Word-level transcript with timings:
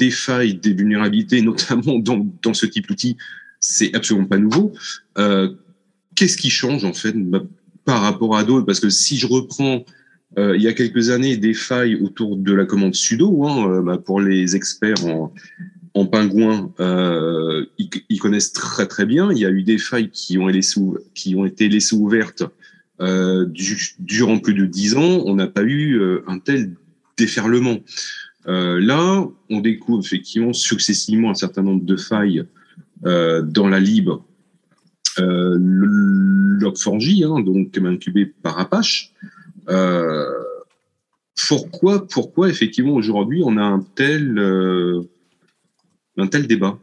des 0.00 0.10
failles, 0.10 0.54
des 0.54 0.72
vulnérabilités, 0.72 1.42
notamment 1.52 2.00
dans, 2.00 2.26
dans 2.42 2.54
ce 2.54 2.66
type 2.66 2.88
d'outil, 2.88 3.16
c'est 3.60 3.94
absolument 3.94 4.26
pas 4.26 4.38
nouveau. 4.38 4.72
Euh, 5.18 5.50
Qu'est-ce 6.16 6.36
qui 6.36 6.50
change 6.50 6.84
en 6.84 6.92
fait 6.92 7.12
bah, 7.16 7.42
par 7.84 8.02
rapport 8.02 8.36
à 8.36 8.44
d'autres? 8.44 8.66
Parce 8.66 8.80
que 8.80 8.90
si 8.90 9.16
je 9.16 9.26
reprends 9.26 9.84
euh, 10.38 10.56
il 10.56 10.62
y 10.62 10.68
a 10.68 10.72
quelques 10.72 11.10
années 11.10 11.36
des 11.36 11.54
failles 11.54 11.96
autour 11.96 12.36
de 12.36 12.52
la 12.52 12.64
commande 12.64 12.94
sudo, 12.94 13.46
hein, 13.46 13.70
euh, 13.70 13.82
bah, 13.82 13.98
pour 13.98 14.20
les 14.20 14.54
experts 14.54 15.04
en, 15.06 15.32
en 15.94 16.06
pingouin, 16.06 16.72
ils, 17.78 18.18
connaissent 18.18 18.52
très 18.52 18.86
très 18.86 19.06
bien. 19.06 19.32
Il 19.32 19.38
y 19.38 19.46
a 19.46 19.50
eu 19.50 19.62
des 19.62 19.78
failles 19.78 20.10
qui 20.10 20.38
ont, 20.38 20.48
été 20.48 21.68
laissées 21.68 21.96
ouvertes 21.96 22.44
du, 23.00 23.94
durant 23.98 24.38
plus 24.38 24.54
de 24.54 24.66
dix 24.66 24.96
ans. 24.96 25.22
On 25.26 25.34
n'a 25.34 25.46
pas 25.46 25.62
eu 25.62 26.00
un 26.26 26.38
tel 26.38 26.74
déferlement. 27.16 27.78
Euh, 28.48 28.80
là, 28.80 29.26
on 29.50 29.60
découvre 29.60 30.04
effectivement 30.04 30.52
successivement 30.52 31.30
un 31.30 31.34
certain 31.34 31.62
nombre 31.62 31.84
de 31.84 31.96
failles 31.96 32.44
euh, 33.06 33.42
dans 33.42 33.68
la 33.68 33.80
lib 33.80 34.10
euh, 35.18 35.58
Log4j, 35.58 37.24
hein, 37.24 37.40
donc 37.40 37.76
incubé 37.78 38.26
par 38.26 38.58
Apache. 38.58 39.12
Euh, 39.68 40.24
pourquoi, 41.48 42.06
pourquoi 42.06 42.48
effectivement 42.48 42.94
aujourd'hui 42.94 43.42
on 43.44 43.56
a 43.56 43.62
un 43.62 43.80
tel, 43.94 44.38
un 46.16 46.26
tel 46.26 46.46
débat? 46.46 46.78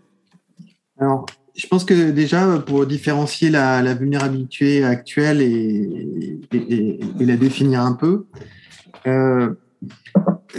Alors, 1.00 1.28
je 1.56 1.68
pense 1.68 1.86
que 1.86 2.12
déjà 2.12 2.60
pour 2.60 2.86
différencier 2.88 3.50
la, 3.50 3.84
la 3.84 3.94
vulnérabilité 3.94 4.84
actuelle 4.84 5.42
et, 5.42 6.40
la 7.20 7.38
définir 7.38 7.82
un 7.82 7.94
peu, 7.94 8.26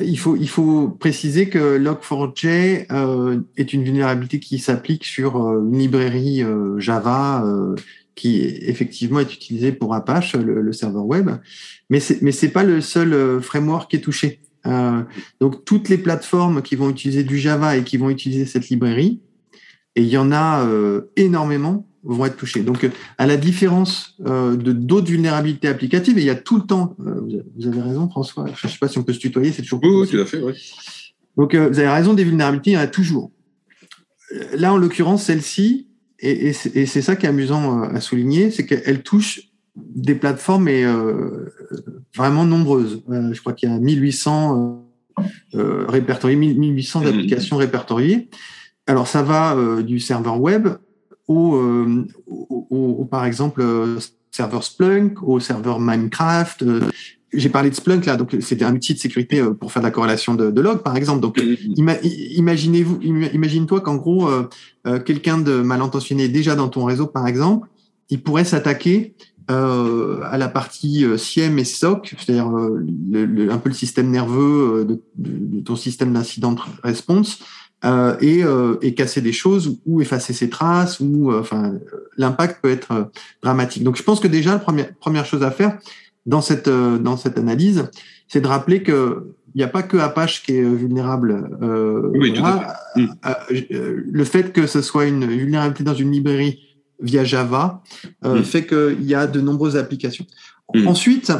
il 0.01 0.19
faut, 0.19 0.37
il 0.37 0.49
faut 0.49 0.89
préciser 0.89 1.49
que 1.49 1.79
Log4j 1.79 2.87
euh, 2.91 3.41
est 3.57 3.73
une 3.73 3.85
vulnérabilité 3.85 4.41
qui 4.41 4.59
s'applique 4.59 5.05
sur 5.05 5.37
euh, 5.37 5.63
une 5.63 5.79
librairie 5.79 6.43
euh, 6.43 6.79
Java 6.79 7.45
euh, 7.45 7.75
qui 8.15 8.41
effectivement 8.43 9.21
est 9.21 9.33
utilisée 9.33 9.73
pour 9.73 9.95
Apache, 9.95 10.35
le, 10.35 10.61
le 10.61 10.73
serveur 10.73 11.07
web, 11.07 11.31
mais 11.89 12.01
c'est 12.01 12.21
mais 12.23 12.33
c'est 12.33 12.51
pas 12.51 12.65
le 12.65 12.81
seul 12.81 13.13
euh, 13.13 13.41
framework 13.41 13.91
qui 13.91 13.97
est 13.97 14.01
touché. 14.01 14.41
Euh, 14.67 15.03
donc 15.41 15.65
toutes 15.65 15.89
les 15.89 15.99
plateformes 15.99 16.63
qui 16.63 16.77
vont 16.77 16.91
utiliser 16.91 17.23
du 17.23 17.39
Java 17.39 17.77
et 17.77 17.85
qui 17.85 17.97
vont 17.97 18.11
utiliser 18.11 18.45
cette 18.45 18.69
librairie, 18.69 19.21
et 19.95 20.03
il 20.03 20.09
y 20.09 20.19
en 20.19 20.31
a 20.31 20.69
énormément, 21.17 21.88
vont 22.15 22.25
être 22.25 22.37
touchés. 22.37 22.63
Donc, 22.63 22.89
à 23.19 23.27
la 23.27 23.37
différence 23.37 24.17
euh, 24.27 24.57
de 24.57 24.73
d'autres 24.73 25.11
vulnérabilités 25.11 25.69
applicatives, 25.69 26.17
et 26.19 26.23
il 26.23 26.27
y 26.27 26.31
a 26.31 26.35
tout 26.35 26.57
le 26.57 26.63
temps, 26.63 26.97
euh, 27.07 27.43
vous 27.57 27.67
avez 27.67 27.81
raison, 27.81 28.09
François, 28.09 28.47
je 28.55 28.67
ne 28.67 28.73
sais 28.73 28.79
pas 28.79 28.89
si 28.89 28.99
on 28.99 29.05
peut 29.05 29.13
se 29.13 29.19
tutoyer, 29.19 29.53
c'est 29.53 29.63
toujours. 29.63 29.81
Oui, 29.83 29.91
oui, 29.91 30.09
tout 30.09 30.19
à 30.19 30.25
fait, 30.25 30.41
oui. 30.41 30.55
Donc, 31.37 31.55
euh, 31.55 31.69
vous 31.69 31.79
avez 31.79 31.89
raison, 31.89 32.15
des 32.15 32.25
vulnérabilités, 32.25 32.71
il 32.71 32.75
y 32.75 32.77
en 32.79 32.81
a 32.81 32.87
toujours. 32.87 33.31
Là, 34.55 34.73
en 34.73 34.77
l'occurrence, 34.77 35.25
celle-ci, 35.25 35.89
et, 36.21 36.49
et 36.49 36.53
c'est 36.87 37.03
ça 37.03 37.15
qui 37.15 37.27
est 37.27 37.29
amusant 37.29 37.83
à 37.83 38.01
souligner, 38.01 38.51
c'est 38.51 38.67
qu'elle 38.67 39.03
touche 39.03 39.53
des 39.77 40.17
plateformes 40.17 40.67
et 40.67 40.85
vraiment 42.17 42.45
nombreuses. 42.45 43.05
je 43.09 43.39
crois 43.41 43.53
qu'il 43.53 43.71
y 43.71 43.73
a 43.73 43.79
1800 43.79 44.85
répertoriés, 45.55 46.35
1800 46.37 47.07
applications 47.07 47.57
répertoriées. 47.57 48.29
Alors, 48.89 49.07
ça 49.07 49.23
va 49.23 49.81
du 49.81 50.01
serveur 50.01 50.41
web 50.41 50.69
au, 51.29 51.57
euh, 51.57 52.07
au, 52.27 52.97
au, 53.01 53.05
par 53.05 53.25
exemple 53.25 53.61
euh, 53.61 53.99
serveur 54.31 54.65
Splunk, 54.65 55.23
au 55.23 55.39
serveur 55.39 55.79
Minecraft. 55.79 56.63
Euh, 56.63 56.81
j'ai 57.33 57.51
parlé 57.51 57.69
de 57.69 57.75
Splunk 57.75 58.07
là, 58.07 58.17
donc 58.17 58.35
c'était 58.41 58.65
un 58.65 58.75
outil 58.75 58.95
de 58.95 58.99
sécurité 58.99 59.43
pour 59.61 59.71
faire 59.71 59.83
de 59.83 59.87
la 59.87 59.91
corrélation 59.91 60.35
de, 60.35 60.51
de 60.51 60.61
log, 60.63 60.79
par 60.79 60.97
exemple. 60.97 61.21
Donc, 61.21 61.39
ima 61.77 61.97
imaginez-vous, 62.03 63.01
imagine-toi 63.03 63.83
qu'en 63.83 63.97
gros, 63.97 64.29
euh, 64.29 64.99
quelqu'un 65.01 65.37
de 65.37 65.61
mal 65.61 65.83
intentionné 65.83 66.31
déjà 66.31 66.55
dans 66.55 66.69
ton 66.69 66.85
réseau, 66.85 67.07
par 67.07 67.27
exemple, 67.27 67.69
il 68.09 68.23
pourrait 68.23 68.47
s'attaquer 68.47 69.15
euh, 69.51 70.23
à 70.25 70.39
la 70.39 70.49
partie 70.49 71.05
SIEM 71.19 71.59
et 71.59 71.65
SOC, 71.65 72.15
c'est-à-dire 72.17 72.51
le, 72.51 73.51
un 73.51 73.59
peu 73.59 73.69
le 73.69 73.75
système 73.75 74.11
nerveux 74.11 74.87
de, 74.89 75.03
de, 75.17 75.59
de 75.59 75.61
ton 75.61 75.77
système 75.77 76.15
d'incident 76.15 76.57
response, 76.83 77.41
euh, 77.85 78.17
et, 78.21 78.43
euh, 78.43 78.77
et, 78.83 78.95
casser 78.95 79.21
des 79.21 79.33
choses 79.33 79.79
ou 79.87 80.01
effacer 80.01 80.33
ses 80.33 80.51
traces 80.51 80.99
ou 80.99 81.31
euh, 81.31 81.41
enfin 81.41 81.75
l'impact 82.17 82.61
peut 82.61 82.71
être 82.71 82.91
euh, 82.93 83.05
dramatique. 83.41 83.85
Donc 83.85 83.97
je 83.97 84.03
pense 84.03 84.19
que 84.19 84.27
déjà 84.27 84.51
la 84.51 84.59
première 84.59 84.93
première 84.97 85.25
chose 85.25 85.45
à 85.45 85.53
faire 85.53 85.79
dans 86.27 86.41
cette 86.41 86.67
euh, 86.67 86.99
dans 86.99 87.17
cette 87.17 87.39
analyse, 87.39 87.89
c'est 88.27 88.41
de 88.41 88.49
rappeler 88.49 88.83
que 88.83 89.33
il 89.55 89.59
n'y 89.59 89.63
a 89.63 89.69
pas 89.69 89.85
que 89.85 89.97
Apache 89.97 90.43
qui 90.43 90.57
est 90.57 90.63
vulnérable. 90.63 91.57
oui, 92.15 92.35
voilà. 92.37 92.77
tout 92.97 93.03
à 93.23 93.35
fait. 93.47 93.69
Le 93.71 94.25
fait 94.25 94.53
que 94.53 94.67
ce 94.67 94.83
soit 94.83 95.07
une 95.07 95.25
vulnérabilité 95.27 95.85
dans 95.85 95.95
une 95.95 96.11
librairie 96.11 96.61
via 97.01 97.25
Java 97.25 97.83
mm. 98.25 98.43
fait 98.43 98.67
qu'il 98.67 99.05
y 99.05 99.15
a 99.15 99.27
de 99.27 99.41
nombreuses 99.41 99.77
applications. 99.77 100.27
Mm. 100.75 100.87
Ensuite, 100.87 101.33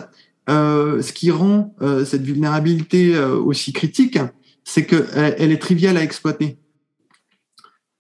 ce 0.49 1.13
qui 1.13 1.31
rend 1.31 1.75
cette 2.05 2.23
vulnérabilité 2.23 3.17
aussi 3.19 3.73
critique, 3.73 4.19
c'est 4.69 4.85
qu'elle 4.85 5.35
elle 5.39 5.51
est 5.51 5.63
triviale 5.63 5.97
à 5.97 6.03
exploiter. 6.03 6.59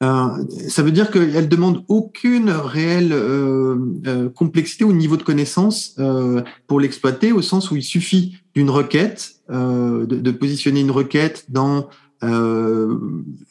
Euh, 0.02 0.44
ça 0.68 0.82
veut 0.82 0.92
dire 0.92 1.10
qu'elle 1.10 1.48
demande 1.48 1.82
aucune 1.88 2.50
réelle 2.50 3.12
euh, 3.12 3.76
euh, 4.06 4.28
complexité 4.28 4.84
ou 4.84 4.92
niveau 4.92 5.16
de 5.16 5.22
connaissance 5.22 5.96
euh, 5.98 6.42
pour 6.66 6.78
l'exploiter, 6.78 7.32
au 7.32 7.42
sens 7.42 7.70
où 7.70 7.76
il 7.76 7.82
suffit 7.82 8.36
d'une 8.54 8.70
requête, 8.70 9.32
euh, 9.50 10.06
de, 10.06 10.30
positionner 10.30 10.80
une 10.80 10.92
requête 10.92 11.46
dans 11.48 11.88
euh, 12.22 12.98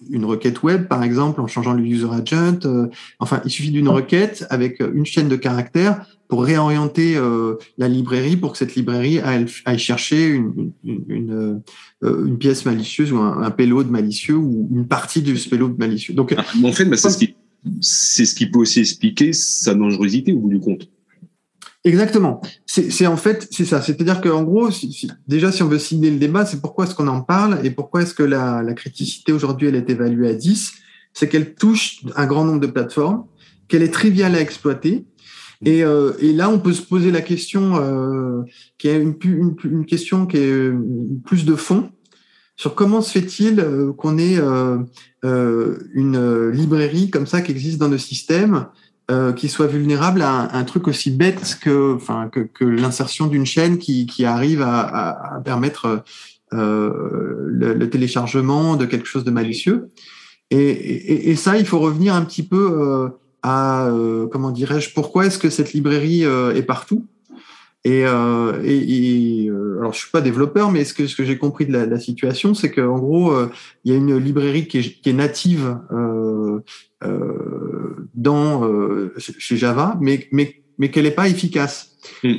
une 0.10 0.26
requête 0.26 0.64
web, 0.64 0.88
par 0.88 1.04
exemple, 1.04 1.42
en 1.42 1.48
changeant 1.48 1.74
le 1.74 1.84
user 1.84 2.08
agent. 2.12 2.60
enfin, 3.20 3.42
il 3.46 3.52
suffit 3.52 3.72
d'une 3.72 3.90
requête 3.90 4.46
avec 4.50 4.80
une 4.80 5.06
chaîne 5.06 5.30
de 5.30 5.36
caractères 5.36 6.06
pour 6.28 6.44
réorienter 6.44 7.16
euh, 7.16 7.56
la 7.78 7.88
librairie 7.88 8.36
pour 8.36 8.52
que 8.52 8.58
cette 8.58 8.76
librairie 8.76 9.20
aille, 9.20 9.80
chercher 9.80 10.28
une, 10.28 10.72
une, 10.84 11.04
une, 11.08 11.62
euh, 12.04 12.26
une, 12.26 12.38
pièce 12.38 12.66
malicieuse 12.66 13.14
ou 13.14 13.20
un, 13.20 13.44
un, 13.44 13.52
payload 13.52 13.90
malicieux 13.90 14.36
ou 14.36 14.68
une 14.72 14.88
partie 14.88 15.22
du 15.22 15.34
payload 15.34 15.78
malicieux. 15.78 16.14
Donc, 16.14 16.36
ah, 16.38 16.44
en 16.64 16.72
fait, 16.72 16.86
bah, 16.86 16.98
c'est 16.98 17.10
ce 17.10 17.18
qui 17.18 17.36
c'est 17.82 18.26
ce 18.26 18.36
qui 18.36 18.46
peut 18.46 18.60
aussi 18.60 18.80
expliquer 18.80 19.34
sa 19.34 19.74
dangerosité 19.74 20.32
au 20.32 20.40
bout 20.40 20.50
du 20.50 20.60
compte. 20.60 20.90
Exactement. 21.88 22.42
C'est 22.66 23.08
en 23.08 23.18
fait 23.18 23.48
c'est 23.52 23.66
ça. 23.66 23.82
C'est-à-dire 23.82 24.22
qu'en 24.22 24.44
gros, 24.44 24.72
si, 24.72 24.92
si, 24.92 25.10
déjà 25.28 25.52
si 25.52 25.64
on 25.64 25.68
veut 25.68 25.80
cibler 25.80 26.12
le 26.12 26.18
débat, 26.18 26.46
c'est 26.46 26.62
pourquoi 26.62 26.86
est-ce 26.86 26.96
qu'on 26.96 27.08
en 27.08 27.22
parle 27.22 27.60
et 27.64 27.72
pourquoi 27.72 28.02
est-ce 28.02 28.14
que 28.14 28.24
la, 28.24 28.62
la 28.62 28.74
criticité 28.74 29.32
aujourd'hui 29.32 29.68
elle 29.70 29.76
est 29.76 29.90
évaluée 29.90 30.30
à 30.30 30.34
10 30.34 30.74
C'est 31.14 31.30
qu'elle 31.30 31.56
touche 31.56 32.02
un 32.16 32.26
grand 32.26 32.46
nombre 32.46 32.60
de 32.60 32.68
plateformes, 32.68 33.26
qu'elle 33.68 33.84
est 33.84 33.94
triviale 33.94 34.36
à 34.36 34.42
exploiter 34.42 35.06
et, 35.66 35.84
euh, 35.84 36.14
et, 36.20 36.34
là, 36.34 36.50
on 36.50 36.60
peut 36.60 36.74
se 36.74 36.82
poser 36.82 37.12
la 37.12 37.22
question, 37.22 37.78
euh, 37.78 38.44
qui 38.78 38.90
est 38.90 39.02
une, 39.02 39.16
une, 39.24 39.56
une, 39.64 39.86
question 39.86 40.28
qui 40.28 40.38
est 40.38 40.52
euh, 40.52 40.78
plus 41.26 41.46
de 41.46 41.56
fond, 41.56 41.90
sur 42.56 42.76
comment 42.76 43.02
se 43.02 43.12
fait-il 43.12 43.60
euh, 43.60 43.92
qu'on 43.94 44.18
ait 44.18 44.38
euh, 44.38 45.78
une 45.94 46.50
librairie 46.52 47.10
comme 47.10 47.26
ça 47.28 47.42
qui 47.42 47.52
existe 47.52 47.80
dans 47.80 47.90
nos 47.90 47.98
systèmes, 49.10 49.34
qui 49.34 49.48
soit 49.50 49.68
vulnérable 49.68 50.22
à 50.22 50.56
un, 50.56 50.64
truc 50.64 50.88
aussi 50.88 51.12
bête 51.12 51.60
que, 51.62 51.96
enfin, 51.96 52.30
que, 52.30 52.42
que 52.42 52.66
l'insertion 52.66 53.28
d'une 53.28 53.46
chaîne 53.46 53.78
qui, 53.78 54.06
qui 54.06 54.26
arrive 54.26 54.62
à, 54.62 54.80
à, 54.80 55.36
à 55.38 55.40
permettre 55.42 56.04
le, 56.52 57.74
le, 57.74 57.90
téléchargement 57.90 58.76
de 58.76 58.86
quelque 58.86 59.08
chose 59.08 59.24
de 59.24 59.32
malicieux. 59.32 59.90
Et, 60.50 60.58
et, 60.58 61.30
et, 61.30 61.36
ça, 61.36 61.58
il 61.58 61.66
faut 61.66 61.80
revenir 61.80 62.16
un 62.16 62.24
petit 62.24 62.44
peu 62.44 63.12
à 63.44 63.88
euh, 63.88 64.28
comment 64.28 64.52
dirais-je 64.52 64.94
pourquoi 64.94 65.26
est-ce 65.26 65.40
que 65.40 65.50
cette 65.50 65.74
librairie 65.74 66.26
euh, 66.26 66.54
est 66.54 66.64
partout? 66.64 67.06
Et, 67.88 68.06
euh, 68.06 68.62
et, 68.64 69.44
et 69.44 69.50
euh, 69.50 69.80
alors 69.80 69.94
je 69.94 70.00
suis 70.00 70.12
pas 70.12 70.22
développeur 70.22 70.72
mais 70.72 70.84
ce 70.84 70.94
que 70.94 71.08
ce 71.08 71.16
que 71.16 71.24
j'ai 71.24 71.38
compris 71.38 71.66
de 71.66 71.74
la, 71.74 71.86
la 71.86 72.00
situation 72.00 72.54
c'est 72.54 72.72
qu'en 72.72 72.98
gros 72.98 73.32
euh, 73.32 73.50
il 73.84 73.92
y 73.92 73.96
a 73.96 73.98
une 73.98 74.18
librairie 74.18 74.68
qui 74.68 74.80
est, 74.80 75.02
qui 75.02 75.10
est 75.10 75.14
native 75.14 75.78
dans 78.16 78.70
chez 79.18 79.58
Java 79.58 79.98
mais 80.02 80.28
mais 80.32 80.64
mais 80.78 80.92
qu'elle 80.92 81.06
n'est 81.06 81.12
pas 81.12 81.30
efficace 81.30 81.98
mm. 82.24 82.36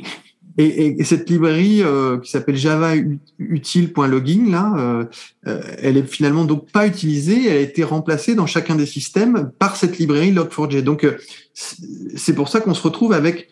Et, 0.60 0.98
et, 1.00 1.04
cette 1.04 1.30
librairie 1.30 1.82
euh, 1.82 2.18
qui 2.18 2.32
s'appelle 2.32 2.56
Java 2.56 2.94
utile.logging 3.38 4.50
là, 4.50 4.74
euh, 4.76 5.04
euh, 5.46 5.62
elle 5.78 5.96
est 5.96 6.02
finalement 6.02 6.44
donc 6.44 6.68
pas 6.72 6.88
utilisée. 6.88 7.46
Elle 7.46 7.58
a 7.58 7.60
été 7.60 7.84
remplacée 7.84 8.34
dans 8.34 8.46
chacun 8.46 8.74
des 8.74 8.84
systèmes 8.84 9.52
par 9.60 9.76
cette 9.76 9.98
librairie 9.98 10.32
Log4j. 10.32 10.82
Donc 10.82 11.04
euh, 11.04 11.16
c'est 11.54 12.34
pour 12.34 12.48
ça 12.48 12.60
qu'on 12.60 12.74
se 12.74 12.82
retrouve 12.82 13.12
avec 13.12 13.50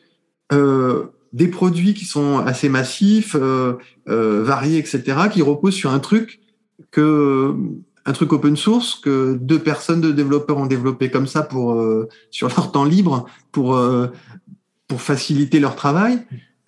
euh, 0.53 1.05
des 1.37 1.49
produits 1.49 1.95
qui 1.95 2.05
sont 2.05 2.39
assez 2.39 2.69
massifs, 2.69 3.37
variés, 4.07 4.79
etc., 4.79 5.03
qui 5.31 5.43
reposent 5.43 5.75
sur 5.75 5.91
un 5.91 5.99
truc 5.99 6.41
que 6.91 7.55
un 8.05 8.13
truc 8.13 8.33
open 8.33 8.57
source 8.57 8.95
que 8.95 9.37
deux 9.41 9.59
personnes 9.59 10.01
de 10.01 10.13
développeurs 10.13 10.57
ont 10.57 10.67
développé 10.67 11.11
comme 11.11 11.27
ça 11.27 11.43
pour 11.43 11.81
sur 12.31 12.49
leur 12.49 12.73
temps 12.73 12.85
libre 12.85 13.27
pour 13.53 13.79
pour 14.89 15.01
faciliter 15.01 15.61
leur 15.61 15.77
travail 15.77 16.19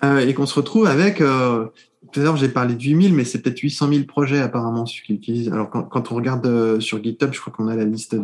euh, 0.05 0.19
et 0.19 0.35
qu'on 0.35 0.47
se 0.47 0.55
retrouve 0.55 0.87
avec 0.87 1.21
euh, 1.21 1.67
tout 2.12 2.21
à 2.21 2.23
l'heure, 2.23 2.37
j'ai 2.37 2.49
parlé 2.49 2.75
de 2.75 2.82
8000, 2.82 3.12
mais 3.12 3.25
c'est 3.25 3.43
peut-être 3.43 3.59
800 3.59 3.88
000 3.93 4.05
projets 4.05 4.38
apparemment 4.38 4.85
qui 4.85 5.12
utilisent. 5.12 5.49
Alors, 5.49 5.69
quand, 5.69 6.12
on 6.12 6.14
regarde 6.14 6.47
euh, 6.47 6.81
sur 6.81 7.03
GitHub, 7.03 7.32
je 7.32 7.41
crois 7.41 7.53
qu'on 7.53 7.69
a 7.69 7.76
la 7.76 7.85
liste 7.85 8.17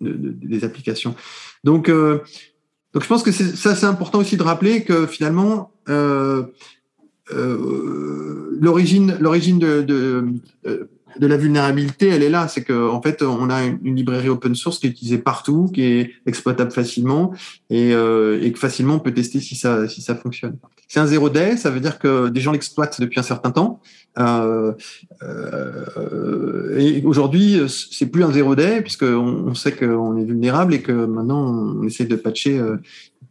des 0.00 0.64
applications. 0.64 1.16
Donc, 1.64 1.88
euh, 1.88 2.20
donc, 2.94 3.02
je 3.02 3.08
pense 3.08 3.22
que 3.24 3.32
ça, 3.32 3.74
c'est 3.74 3.86
important 3.86 4.20
aussi 4.20 4.36
de 4.36 4.42
rappeler 4.42 4.84
que 4.84 5.06
finalement, 5.06 5.72
euh, 5.88 6.44
l'origine, 8.60 9.16
l'origine 9.20 9.58
de, 9.58 9.82
de 9.82 10.26
la 11.20 11.36
vulnérabilité, 11.36 12.08
elle 12.08 12.22
est 12.22 12.30
là. 12.30 12.48
C'est 12.48 12.64
qu'en 12.64 12.94
en 12.94 13.02
fait, 13.02 13.22
on 13.22 13.50
a 13.50 13.64
une, 13.64 13.94
librairie 13.94 14.28
open 14.28 14.54
source 14.54 14.78
qui 14.78 14.86
est 14.86 14.90
utilisée 14.90 15.18
partout, 15.18 15.70
qui 15.72 15.82
est 15.82 16.10
exploitable 16.26 16.72
facilement 16.72 17.32
et, 17.70 17.94
euh, 17.94 18.40
et 18.42 18.52
que 18.52 18.58
facilement 18.58 18.94
on 18.94 18.98
peut 18.98 19.12
tester 19.12 19.40
si 19.40 19.54
ça, 19.54 19.88
si 19.88 20.02
ça 20.02 20.14
fonctionne. 20.14 20.56
C'est 20.88 21.00
un 21.00 21.06
zéro 21.06 21.30
day, 21.30 21.56
ça 21.56 21.70
veut 21.70 21.80
dire 21.80 21.98
que 21.98 22.28
des 22.28 22.40
gens 22.40 22.52
l'exploitent 22.52 23.00
depuis 23.00 23.18
un 23.18 23.24
certain 23.24 23.50
temps. 23.50 23.80
Euh, 24.18 24.72
euh, 25.22 26.78
et 26.78 27.02
aujourd'hui, 27.04 27.60
c'est 27.68 28.06
plus 28.06 28.22
un 28.22 28.32
zéro 28.32 28.54
day 28.54 28.80
puisqu'on 28.82 29.44
on 29.46 29.54
sait 29.54 29.72
qu'on 29.72 30.16
est 30.16 30.24
vulnérable 30.24 30.74
et 30.74 30.82
que 30.82 30.92
maintenant 30.92 31.42
on 31.42 31.86
essaie 31.86 32.04
de 32.04 32.16
patcher. 32.16 32.58
Euh, 32.58 32.76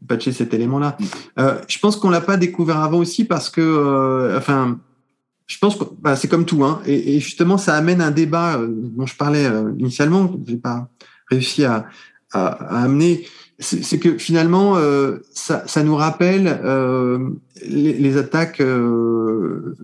patcher 0.08 0.32
cet 0.32 0.54
élément-là. 0.54 0.98
Euh, 1.40 1.60
je 1.68 1.80
pense 1.80 1.96
qu'on 1.96 2.10
l'a 2.10 2.22
pas 2.22 2.38
découvert 2.38 2.80
avant 2.80 2.98
aussi 2.98 3.26
parce 3.26 3.50
que, 3.50 3.62
euh, 3.62 4.38
enfin, 4.38 4.80
je 5.48 5.58
pense 5.58 5.76
que 5.76 5.84
bah, 6.00 6.16
c'est 6.16 6.28
comme 6.28 6.46
tout, 6.46 6.64
hein, 6.64 6.82
et, 6.86 7.20
justement, 7.20 7.58
ça 7.58 7.76
amène 7.76 8.02
un 8.02 8.12
débat 8.12 8.58
euh, 8.58 8.68
dont 8.70 9.06
je 9.06 9.16
parlais 9.16 9.46
euh, 9.46 9.74
initialement, 9.78 10.28
que 10.28 10.38
j'ai 10.48 10.58
pas 10.58 10.88
réussi 11.30 11.66
à, 11.66 11.86
à, 12.32 12.48
à 12.48 12.84
amener. 12.84 13.28
C'est 13.60 14.00
que 14.00 14.18
finalement, 14.18 14.78
euh, 14.78 15.20
ça, 15.32 15.64
ça, 15.68 15.84
nous 15.84 15.96
rappelle 15.96 16.60
euh, 16.64 17.30
les, 17.66 17.94
les, 17.94 18.18
attaques 18.18 18.62
de 18.62 19.76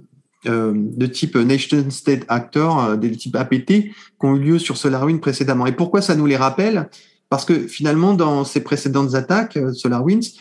type 1.05 1.35
Nation 1.35 1.89
State 1.89 2.25
Actor, 2.27 2.97
des 2.97 3.11
types 3.11 3.35
APT, 3.35 3.67
qui 3.67 3.93
ont 4.23 4.35
eu 4.35 4.39
lieu 4.39 4.59
sur 4.59 4.75
SolarWinds 4.75 5.21
précédemment. 5.21 5.67
Et 5.67 5.71
pourquoi 5.71 6.01
ça 6.01 6.15
nous 6.15 6.25
les 6.25 6.35
rappelle? 6.35 6.89
Parce 7.29 7.45
que 7.45 7.67
finalement, 7.67 8.15
dans 8.15 8.43
ces 8.43 8.61
précédentes 8.61 9.13
attaques, 9.13 9.57
SolarWinds, 9.73 10.31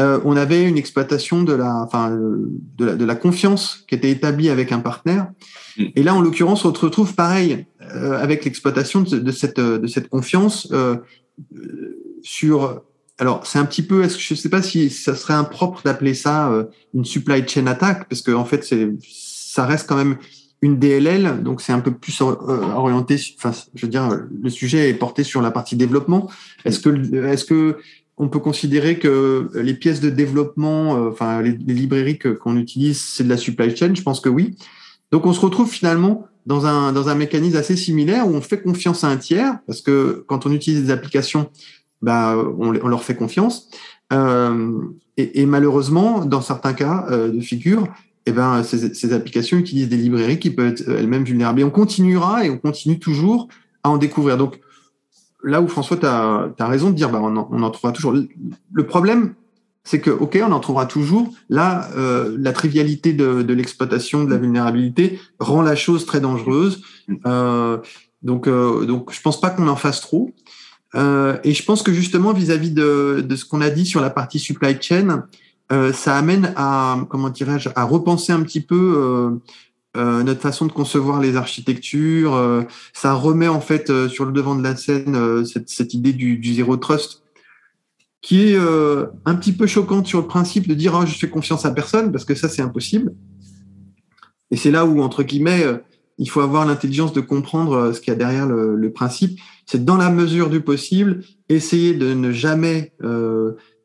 euh, 0.00 0.20
on 0.24 0.36
avait 0.36 0.66
une 0.66 0.78
exploitation 0.78 1.42
de 1.42 1.52
la, 1.52 1.74
enfin, 1.82 2.10
de 2.10 2.84
la, 2.84 2.94
de 2.94 3.04
la 3.04 3.14
confiance 3.14 3.84
qui 3.86 3.94
était 3.94 4.10
établie 4.10 4.48
avec 4.48 4.72
un 4.72 4.80
partenaire. 4.80 5.30
Mm. 5.76 5.84
Et 5.96 6.02
là, 6.02 6.14
en 6.14 6.20
l'occurrence, 6.20 6.64
on 6.64 6.74
se 6.74 6.80
retrouve 6.80 7.14
pareil 7.14 7.66
euh, 7.94 8.16
avec 8.22 8.44
l'exploitation 8.44 9.02
de, 9.02 9.30
cette, 9.32 9.60
de 9.60 9.86
cette 9.86 10.08
confiance 10.08 10.68
euh, 10.72 10.96
sur. 12.22 12.82
Alors, 13.18 13.46
c'est 13.46 13.58
un 13.58 13.64
petit 13.64 13.82
peu. 13.82 14.02
Est-ce 14.02 14.16
que 14.16 14.22
je 14.22 14.34
ne 14.34 14.38
sais 14.38 14.48
pas 14.48 14.62
si 14.62 14.88
ça 14.88 15.14
serait 15.14 15.34
impropre 15.34 15.82
d'appeler 15.82 16.14
ça 16.14 16.50
euh, 16.50 16.64
une 16.94 17.04
supply 17.04 17.46
chain 17.46 17.66
attack, 17.66 18.08
parce 18.08 18.22
qu'en 18.22 18.40
en 18.40 18.44
fait, 18.44 18.64
c'est, 18.64 18.88
ça 19.02 19.66
reste 19.66 19.88
quand 19.88 19.96
même 19.96 20.16
une 20.62 20.78
DLL, 20.78 21.42
donc 21.42 21.60
c'est 21.60 21.72
un 21.72 21.80
peu 21.80 21.90
plus 21.90 22.20
orienté. 22.20 23.16
Enfin, 23.36 23.50
je 23.74 23.84
veux 23.84 23.90
dire, 23.90 24.08
le 24.42 24.50
sujet 24.50 24.88
est 24.88 24.94
porté 24.94 25.24
sur 25.24 25.42
la 25.42 25.50
partie 25.50 25.74
développement. 25.74 26.30
Est-ce 26.64 26.78
que, 26.78 27.26
est-ce 27.26 27.44
que 27.44 27.78
on 28.22 28.28
peut 28.28 28.38
considérer 28.38 29.00
que 29.00 29.50
les 29.52 29.74
pièces 29.74 30.00
de 30.00 30.08
développement, 30.08 30.94
euh, 30.94 31.10
enfin 31.10 31.42
les, 31.42 31.50
librairies 31.50 32.20
qu'on 32.20 32.56
utilise, 32.56 33.02
c'est 33.02 33.24
de 33.24 33.28
la 33.28 33.36
supply 33.36 33.76
chain. 33.76 33.92
Je 33.94 34.02
pense 34.02 34.20
que 34.20 34.28
oui. 34.28 34.56
Donc 35.10 35.26
on 35.26 35.32
se 35.32 35.40
retrouve 35.40 35.68
finalement 35.68 36.28
dans 36.46 36.64
un 36.64 36.92
dans 36.92 37.08
un 37.08 37.16
mécanisme 37.16 37.56
assez 37.56 37.74
similaire 37.74 38.28
où 38.28 38.34
on 38.34 38.40
fait 38.40 38.62
confiance 38.62 39.02
à 39.02 39.08
un 39.08 39.16
tiers 39.16 39.58
parce 39.66 39.80
que 39.80 40.24
quand 40.28 40.46
on 40.46 40.52
utilise 40.52 40.84
des 40.84 40.90
applications, 40.92 41.50
bah 42.00 42.36
on, 42.58 42.70
leur 42.70 43.02
fait 43.02 43.16
confiance. 43.16 43.68
Euh, 44.12 44.80
et, 45.16 45.44
malheureusement, 45.44 46.24
dans 46.24 46.40
certains 46.40 46.74
cas 46.74 47.06
euh, 47.10 47.28
de 47.28 47.40
figure, 47.40 47.88
eh 48.26 48.32
ben 48.32 48.62
ces, 48.62 48.94
ces, 48.94 49.12
applications 49.12 49.58
utilisent 49.58 49.88
des 49.88 49.96
librairies 49.96 50.38
qui 50.38 50.50
peuvent 50.50 50.68
être 50.68 50.88
elles-mêmes 50.88 51.24
vulnérables. 51.24 51.60
Et 51.60 51.64
on 51.64 51.70
continuera 51.70 52.46
et 52.46 52.50
on 52.50 52.58
continue 52.58 53.00
toujours 53.00 53.48
à 53.82 53.90
en 53.90 53.98
découvrir. 53.98 54.36
Donc 54.36 54.60
là 55.42 55.60
où 55.60 55.68
François, 55.68 55.96
tu 55.96 56.06
as, 56.06 56.66
raison 56.66 56.90
de 56.90 56.94
dire, 56.94 57.10
bah, 57.10 57.20
on, 57.22 57.36
en, 57.36 57.70
trouvera 57.70 57.92
toujours. 57.92 58.14
Le 58.14 58.86
problème, 58.86 59.34
c'est 59.84 60.00
que, 60.00 60.10
OK, 60.10 60.38
on 60.42 60.52
en 60.52 60.60
trouvera 60.60 60.86
toujours. 60.86 61.30
Là, 61.48 61.88
euh, 61.96 62.36
la 62.38 62.52
trivialité 62.52 63.12
de, 63.12 63.52
l'exploitation 63.52 64.24
de 64.24 64.30
la 64.30 64.38
vulnérabilité 64.38 65.20
rend 65.38 65.62
la 65.62 65.76
chose 65.76 66.06
très 66.06 66.20
dangereuse. 66.20 66.82
Euh, 67.26 67.78
donc, 68.22 68.46
euh, 68.46 68.86
donc, 68.86 69.12
je 69.12 69.20
pense 69.20 69.40
pas 69.40 69.50
qu'on 69.50 69.68
en 69.68 69.76
fasse 69.76 70.00
trop. 70.00 70.30
et 70.94 71.54
je 71.54 71.64
pense 71.64 71.82
que 71.82 71.92
justement, 71.92 72.32
vis-à-vis 72.32 72.70
de, 72.70 73.24
de, 73.26 73.36
ce 73.36 73.44
qu'on 73.44 73.60
a 73.60 73.70
dit 73.70 73.86
sur 73.86 74.00
la 74.00 74.10
partie 74.10 74.38
supply 74.38 74.76
chain, 74.80 75.24
ça 75.94 76.18
amène 76.18 76.52
à, 76.54 76.98
comment 77.08 77.30
dirais-je, 77.30 77.70
à 77.74 77.84
repenser 77.84 78.30
un 78.30 78.42
petit 78.42 78.60
peu 78.60 79.40
euh, 79.94 80.22
notre 80.22 80.40
façon 80.40 80.64
de 80.64 80.72
concevoir 80.72 81.20
les 81.20 81.36
architectures. 81.36 82.34
Euh, 82.34 82.62
ça 82.94 83.12
remet 83.12 83.48
en 83.48 83.60
fait 83.60 83.90
euh, 83.90 84.08
sur 84.08 84.24
le 84.24 84.32
devant 84.32 84.54
de 84.54 84.62
la 84.62 84.74
scène 84.74 85.44
cette, 85.44 85.68
cette, 85.68 85.92
idée 85.92 86.14
du, 86.14 86.38
du 86.38 86.54
zéro 86.54 86.76
trust 86.78 87.22
qui 88.22 88.52
est 88.52 88.56
un 88.56 89.34
petit 89.34 89.52
peu 89.52 89.66
choquante 89.66 90.06
sur 90.06 90.20
le 90.20 90.28
principe 90.28 90.68
de 90.68 90.74
dire 90.74 90.96
oh, 90.96 91.04
je 91.04 91.12
fais 91.12 91.28
confiance 91.28 91.64
à 91.64 91.72
personne 91.72 92.12
parce 92.12 92.24
que 92.24 92.36
ça 92.36 92.48
c'est 92.48 92.62
impossible. 92.62 93.12
Et 94.52 94.56
c'est 94.56 94.70
là 94.70 94.86
où 94.86 95.02
entre 95.02 95.24
guillemets 95.24 95.64
il 96.18 96.30
faut 96.30 96.40
avoir 96.40 96.64
l'intelligence 96.64 97.12
de 97.12 97.20
comprendre 97.20 97.92
ce 97.92 98.00
qu'il 98.00 98.12
y 98.12 98.14
a 98.14 98.18
derrière 98.18 98.46
le, 98.46 98.76
le 98.76 98.92
principe. 98.92 99.40
C'est 99.66 99.84
dans 99.84 99.96
la 99.96 100.08
mesure 100.08 100.50
du 100.50 100.60
possible 100.60 101.24
essayer 101.48 101.94
de 101.94 102.14
ne 102.14 102.30
jamais 102.30 102.92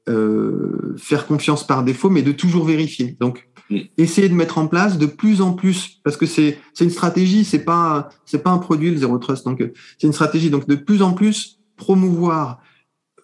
faire 0.05 1.25
confiance 1.25 1.65
par 1.65 1.83
défaut, 1.83 2.11
mais 2.11 2.21
de 2.21 2.31
toujours 2.31 2.65
vérifier. 2.65 3.17
Donc 3.19 3.46
Mm. 3.69 3.79
essayer 3.97 4.29
de 4.29 4.33
mettre 4.33 4.57
en 4.57 4.67
place 4.67 4.97
de 4.97 5.05
plus 5.05 5.41
en 5.41 5.53
plus, 5.53 5.99
parce 6.03 6.15
que 6.15 6.25
c'est 6.25 6.59
c'est 6.73 6.85
une 6.85 6.89
stratégie, 6.89 7.43
c'est 7.43 7.65
pas 7.65 8.09
c'est 8.25 8.41
pas 8.41 8.51
un 8.51 8.59
produit 8.59 8.91
le 8.91 8.97
zéro 8.97 9.17
trust, 9.17 9.45
donc 9.45 9.63
c'est 9.97 10.07
une 10.07 10.13
stratégie. 10.13 10.49
Donc 10.49 10.67
de 10.67 10.75
plus 10.75 11.01
en 11.01 11.13
plus 11.13 11.59
promouvoir 11.75 12.61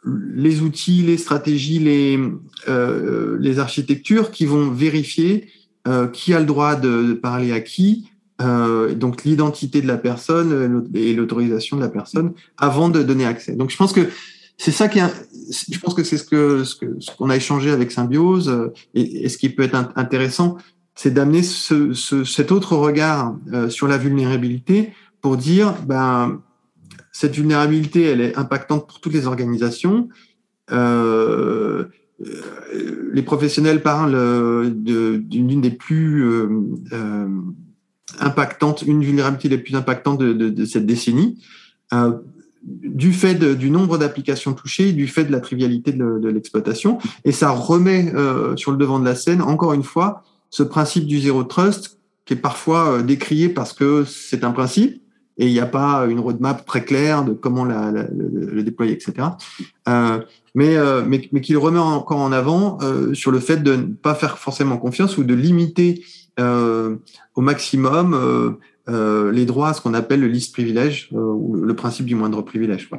les 0.05 0.61
outils, 0.61 1.01
les 1.01 1.17
stratégies, 1.17 1.79
les 1.79 2.19
euh, 2.67 3.37
les 3.39 3.59
architectures 3.59 4.31
qui 4.31 4.45
vont 4.45 4.69
vérifier 4.69 5.47
euh, 5.87 6.07
qui 6.07 6.33
a 6.33 6.39
le 6.39 6.45
droit 6.45 6.75
de, 6.75 7.11
parler 7.11 7.51
à 7.51 7.59
qui, 7.59 8.09
euh, 8.41 8.95
donc 8.95 9.25
l'identité 9.25 9.81
de 9.81 9.87
la 9.87 9.97
personne 9.97 10.87
et 10.93 11.13
l'autorisation 11.13 11.75
de 11.75 11.81
la 11.81 11.89
personne 11.89 12.31
avant 12.57 12.87
de 12.87 13.03
donner 13.03 13.25
accès. 13.25 13.53
Donc 13.53 13.69
je 13.69 13.75
pense 13.75 13.91
que 13.91 14.07
c'est 14.57 14.71
ça 14.71 14.87
qui 14.87 14.99
je 14.99 15.79
pense 15.79 15.93
que 15.93 16.03
c'est 16.03 16.17
ce 16.17 16.23
que 16.23 16.63
ce 16.63 17.15
qu'on 17.17 17.29
a 17.29 17.35
échangé 17.35 17.71
avec 17.71 17.91
Symbiose 17.91 18.49
euh, 18.49 18.73
et, 18.93 19.29
ce 19.29 19.37
qui 19.37 19.49
peut 19.49 19.63
être 19.63 19.91
intéressant, 19.95 20.57
c'est 20.95 21.11
d'amener 21.13 21.43
ce, 21.43 21.93
ce, 21.93 22.23
cet 22.23 22.51
autre 22.51 22.75
regard 22.75 23.35
euh, 23.51 23.69
sur 23.69 23.87
la 23.87 23.97
vulnérabilité 23.97 24.93
pour 25.21 25.37
dire 25.37 25.73
ben 25.85 26.41
cette 27.11 27.35
vulnérabilité 27.35 28.03
elle 28.03 28.21
est 28.21 28.37
impactante 28.37 28.87
pour 28.87 28.99
toutes 28.99 29.13
les 29.13 29.27
organisations. 29.27 30.09
Euh, 30.71 31.85
les 33.11 33.21
professionnels 33.21 33.81
parlent 33.81 34.71
d'une 34.75 35.61
des 35.61 35.71
plus 35.71 36.25
impactantes, 38.19 38.81
une 38.83 39.03
vulnérabilité 39.03 39.49
les 39.49 39.57
plus 39.57 39.75
impactantes 39.75 40.19
de 40.19 40.65
cette 40.65 40.85
décennie. 40.85 41.43
Euh, 42.65 42.89
du 42.93 43.11
fait 43.11 43.35
du 43.35 43.69
nombre 43.69 43.97
d'applications 43.97 44.53
touchées, 44.53 44.93
du 44.93 45.07
fait 45.07 45.25
de 45.25 45.31
la 45.31 45.39
trivialité 45.39 45.91
de, 45.91 46.27
l'exploitation, 46.29 46.99
et 47.25 47.31
ça 47.31 47.49
remet 47.49 48.13
euh, 48.13 48.55
sur 48.55 48.71
le 48.71 48.77
devant 48.77 48.99
de 48.99 49.05
la 49.05 49.15
scène, 49.15 49.41
encore 49.41 49.73
une 49.73 49.83
fois, 49.83 50.23
ce 50.49 50.63
principe 50.63 51.07
du 51.07 51.19
zéro 51.19 51.43
trust 51.43 51.97
qui 52.25 52.33
est 52.33 52.37
parfois 52.37 52.93
euh, 52.93 53.01
décrié 53.01 53.49
parce 53.49 53.73
que 53.73 54.05
c'est 54.05 54.43
un 54.43 54.51
principe 54.51 55.01
et 55.37 55.47
il 55.47 55.51
n'y 55.51 55.59
a 55.59 55.65
pas 55.65 56.05
une 56.05 56.19
roadmap 56.19 56.63
très 56.63 56.85
claire 56.85 57.25
de 57.25 57.33
comment 57.33 57.65
la, 57.65 57.91
le, 57.91 58.61
déployer, 58.61 58.93
etc. 58.93 59.29
Euh, 59.89 60.19
mais, 60.53 60.77
euh, 60.77 61.03
mais, 61.05 61.27
mais 61.31 61.41
qui 61.41 61.53
le 61.53 61.57
remet 61.57 61.79
encore 61.79 62.19
en 62.19 62.31
avant 62.31 62.77
sur 63.13 63.31
le 63.31 63.39
fait 63.39 63.57
de 63.57 63.75
ne 63.75 63.85
pas 63.87 64.13
faire 64.13 64.37
forcément 64.37 64.77
confiance 64.77 65.17
ou 65.17 65.23
de 65.23 65.33
limiter 65.33 66.05
au 66.37 67.41
maximum 67.41 68.57
euh, 68.89 69.31
les 69.31 69.45
droits 69.45 69.69
à 69.69 69.73
ce 69.73 69.81
qu'on 69.81 69.93
appelle 69.93 70.19
le 70.19 70.27
liste 70.27 70.53
privilège 70.53 71.09
euh, 71.13 71.17
ou 71.17 71.55
le 71.55 71.75
principe 71.75 72.05
du 72.05 72.15
moindre 72.15 72.41
privilège. 72.41 72.89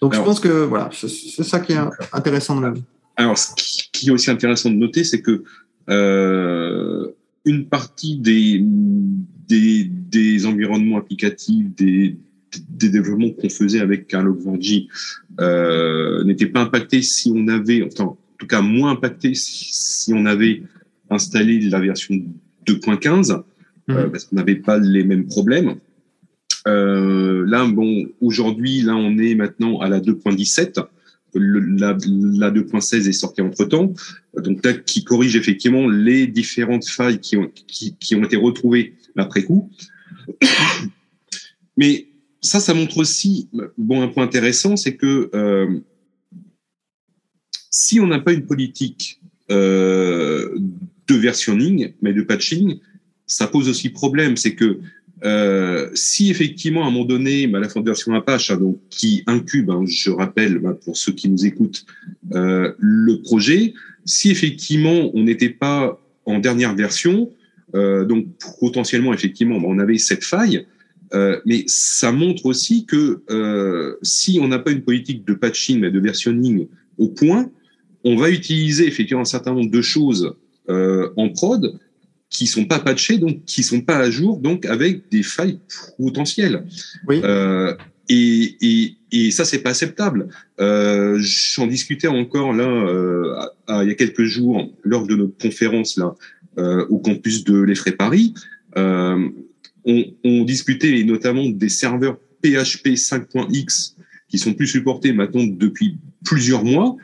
Donc 0.00 0.14
je 0.14 0.20
pense 0.20 0.40
que 0.40 0.64
voilà, 0.64 0.90
c'est 0.92 1.42
ça 1.42 1.60
qui 1.60 1.72
est 1.72 1.78
intéressant 2.12 2.56
de 2.60 2.66
la 2.66 2.74
Alors 3.16 3.38
ce 3.38 3.54
qui 3.92 4.08
est 4.08 4.12
aussi 4.12 4.30
intéressant 4.30 4.70
de 4.70 4.76
noter, 4.76 5.04
c'est 5.04 5.22
que 5.22 5.42
euh, 5.88 7.08
une 7.44 7.66
partie 7.66 8.18
des, 8.18 8.62
des, 9.48 9.84
des, 9.84 10.46
environnements 10.46 10.98
applicatifs, 10.98 11.74
des, 11.76 12.16
des 12.68 12.88
développements 12.88 13.30
qu'on 13.30 13.48
faisait 13.48 13.80
avec 13.80 14.12
Log4j 14.12 14.88
euh, 15.40 16.24
n'étaient 16.24 16.46
pas 16.46 16.60
impactés 16.60 17.02
si 17.02 17.32
on 17.34 17.46
avait, 17.48 17.82
enfin, 17.84 18.04
en 18.04 18.18
tout 18.38 18.46
cas 18.46 18.60
moins 18.60 18.92
impactés 18.92 19.34
si, 19.34 19.68
si 19.70 20.14
on 20.14 20.26
avait 20.26 20.62
installé 21.08 21.60
la 21.60 21.80
version 21.80 22.14
2.15. 22.66 23.42
Euh, 23.88 24.04
mhm. 24.04 24.10
parce 24.10 24.24
qu'on 24.24 24.36
n'avait 24.36 24.56
pas 24.56 24.78
les 24.78 25.04
mêmes 25.04 25.26
problèmes. 25.26 25.76
Euh, 26.66 27.44
là, 27.46 27.64
bon, 27.66 28.06
aujourd'hui, 28.20 28.82
là, 28.82 28.96
on 28.96 29.16
est 29.18 29.34
maintenant 29.34 29.78
à 29.78 29.88
la 29.88 30.00
2.17. 30.00 30.84
la, 31.34 31.92
la 31.92 32.50
2.16 32.50 33.08
est 33.08 33.12
sortie 33.12 33.42
entre 33.42 33.64
temps, 33.64 33.92
donc 34.36 34.64
là, 34.64 34.72
qui 34.72 35.04
corrige 35.04 35.36
effectivement 35.36 35.88
les 35.88 36.26
différentes 36.26 36.88
failles 36.88 37.20
qui 37.20 37.36
ont, 37.36 37.48
qui, 37.68 37.94
qui 37.96 38.16
ont 38.16 38.24
été 38.24 38.36
retrouvées 38.36 38.94
après 39.16 39.44
coup. 39.44 39.70
Mais 41.76 42.08
ça, 42.40 42.60
ça 42.60 42.74
montre 42.74 42.98
aussi, 42.98 43.48
bon, 43.76 44.02
un 44.02 44.08
point 44.08 44.24
intéressant, 44.24 44.76
c'est 44.76 44.96
que 44.96 45.30
euh, 45.34 45.78
si 47.70 48.00
on 48.00 48.06
n'a 48.06 48.18
pas 48.18 48.32
une 48.32 48.46
politique 48.46 49.20
euh, 49.50 50.58
de 51.06 51.14
versionning, 51.14 51.92
mais 52.02 52.12
de 52.12 52.22
patching, 52.22 52.80
ça 53.26 53.46
pose 53.46 53.68
aussi 53.68 53.90
problème. 53.90 54.36
C'est 54.36 54.54
que 54.54 54.78
euh, 55.24 55.88
si 55.94 56.30
effectivement 56.30 56.84
à 56.84 56.88
un 56.88 56.90
moment 56.90 57.04
donné, 57.04 57.46
bah, 57.46 57.58
la 57.58 57.68
Fondation 57.68 58.14
Apache, 58.14 58.50
hein, 58.50 58.56
donc 58.56 58.78
qui 58.90 59.22
incube, 59.26 59.70
hein, 59.70 59.84
je 59.86 60.10
rappelle 60.10 60.58
bah, 60.58 60.76
pour 60.84 60.96
ceux 60.96 61.12
qui 61.12 61.28
nous 61.28 61.46
écoutent, 61.46 61.86
euh, 62.34 62.72
le 62.78 63.22
projet, 63.22 63.74
si 64.04 64.30
effectivement 64.30 65.10
on 65.14 65.22
n'était 65.22 65.50
pas 65.50 66.00
en 66.26 66.38
dernière 66.38 66.74
version, 66.74 67.30
euh, 67.74 68.04
donc 68.04 68.26
potentiellement 68.60 69.14
effectivement 69.14 69.58
bah, 69.58 69.68
on 69.68 69.78
avait 69.78 69.98
cette 69.98 70.24
faille, 70.24 70.66
euh, 71.14 71.40
mais 71.46 71.64
ça 71.66 72.12
montre 72.12 72.46
aussi 72.46 72.84
que 72.84 73.22
euh, 73.30 73.96
si 74.02 74.38
on 74.42 74.48
n'a 74.48 74.58
pas 74.58 74.70
une 74.70 74.82
politique 74.82 75.24
de 75.24 75.34
patching, 75.34 75.80
mais 75.80 75.90
de 75.90 76.00
versionning 76.00 76.66
au 76.98 77.08
point, 77.08 77.50
on 78.04 78.16
va 78.16 78.30
utiliser 78.30 78.86
effectivement 78.86 79.22
un 79.22 79.24
certain 79.24 79.54
nombre 79.54 79.70
de 79.70 79.82
choses 79.82 80.34
euh, 80.68 81.10
en 81.16 81.28
prod 81.28 81.78
qui 82.36 82.46
sont 82.46 82.66
pas 82.66 82.80
patchées, 82.80 83.16
donc 83.16 83.46
qui 83.46 83.62
sont 83.62 83.80
pas 83.80 83.96
à 83.96 84.10
jour, 84.10 84.36
donc 84.36 84.66
avec 84.66 85.08
des 85.10 85.22
failles 85.22 85.58
potentielles. 85.96 86.66
Oui. 87.08 87.22
Euh, 87.24 87.74
et, 88.10 88.56
et, 88.60 88.96
et 89.10 89.30
ça, 89.30 89.46
c'est 89.46 89.60
pas 89.60 89.70
acceptable. 89.70 90.28
Euh, 90.60 91.18
J'en 91.18 91.66
discutais 91.66 92.08
encore 92.08 92.52
là 92.52 92.68
euh, 92.68 93.34
à, 93.36 93.78
à, 93.78 93.84
il 93.84 93.88
y 93.88 93.90
a 93.90 93.94
quelques 93.94 94.24
jours 94.24 94.70
lors 94.84 95.06
de 95.06 95.16
notre 95.16 95.38
conférence 95.38 95.96
là 95.96 96.14
au 96.88 96.98
campus 96.98 97.44
de 97.44 97.58
l'Effray 97.60 97.92
Paris. 97.92 98.32
On, 98.74 99.32
on 100.24 100.44
discutait 100.44 101.04
notamment 101.04 101.46
des 101.48 101.68
serveurs 101.68 102.18
PHP 102.42 102.96
5.x 102.96 103.96
qui 104.28 104.38
sont 104.38 104.54
plus 104.54 104.66
supportés 104.66 105.12
maintenant 105.12 105.44
depuis 105.44 105.98
plusieurs 106.24 106.64
mois 106.64 106.96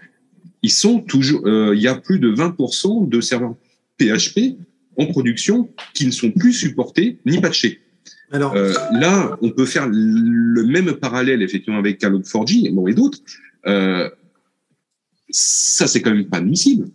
ils 0.63 0.71
sont 0.71 1.01
toujours, 1.01 1.43
il 1.47 1.81
y 1.81 1.87
a 1.87 1.95
plus 1.97 2.19
de 2.19 2.33
20% 2.35 3.11
de 3.11 3.21
serveurs 3.21 3.57
PHP 3.99 4.57
en 4.97 5.07
production 5.07 5.71
qui 5.95 6.07
ne 6.07 6.11
sont 6.11 6.31
plus 6.31 6.53
supportés 6.53 7.19
ni 7.27 7.41
patchés. 7.41 7.81
Alors, 8.31 8.55
euh, 8.57 8.73
là, 8.93 9.37
on 9.43 9.51
peut 9.51 9.67
faire 9.67 9.89
le 9.91 10.63
même 10.65 10.93
parallèle 10.95 11.43
effectivement 11.43 11.79
avec 11.79 12.01
Cloud4j 12.01 12.73
bon, 12.73 12.87
et 12.87 12.95
d'autres. 12.95 13.19
Euh, 13.67 14.09
ça, 15.29 15.87
c'est 15.87 16.01
quand 16.01 16.11
même 16.11 16.29
pas 16.29 16.39
admissible. 16.39 16.89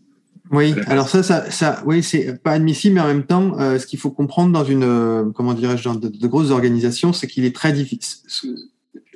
Oui, 0.50 0.74
alors 0.88 1.10
ça, 1.10 1.24
ça, 1.24 1.51
ça 1.51 1.84
oui, 1.86 2.01
c'est 2.01 2.42
pas 2.42 2.54
admissible, 2.54 2.96
mais 2.96 3.01
en 3.01 3.08
même 3.08 3.25
temps, 3.25 3.60
euh, 3.60 3.77
ce 3.77 3.86
qu'il 3.86 4.00
faut 4.00 4.12
comprendre 4.12 4.54
dans 4.54 4.63
une, 4.63 4.84
euh, 4.84 5.25
comment 5.36 5.54
dirais-je, 5.54 5.84
dans 5.84 5.96
de, 5.96 6.08
de 6.08 6.27
grosses 6.27 6.51
organisations, 6.51 7.12
c'est 7.12 7.27
qu'il 7.27 7.44
est 7.44 7.56
très 7.56 7.74
difficile 7.74 8.22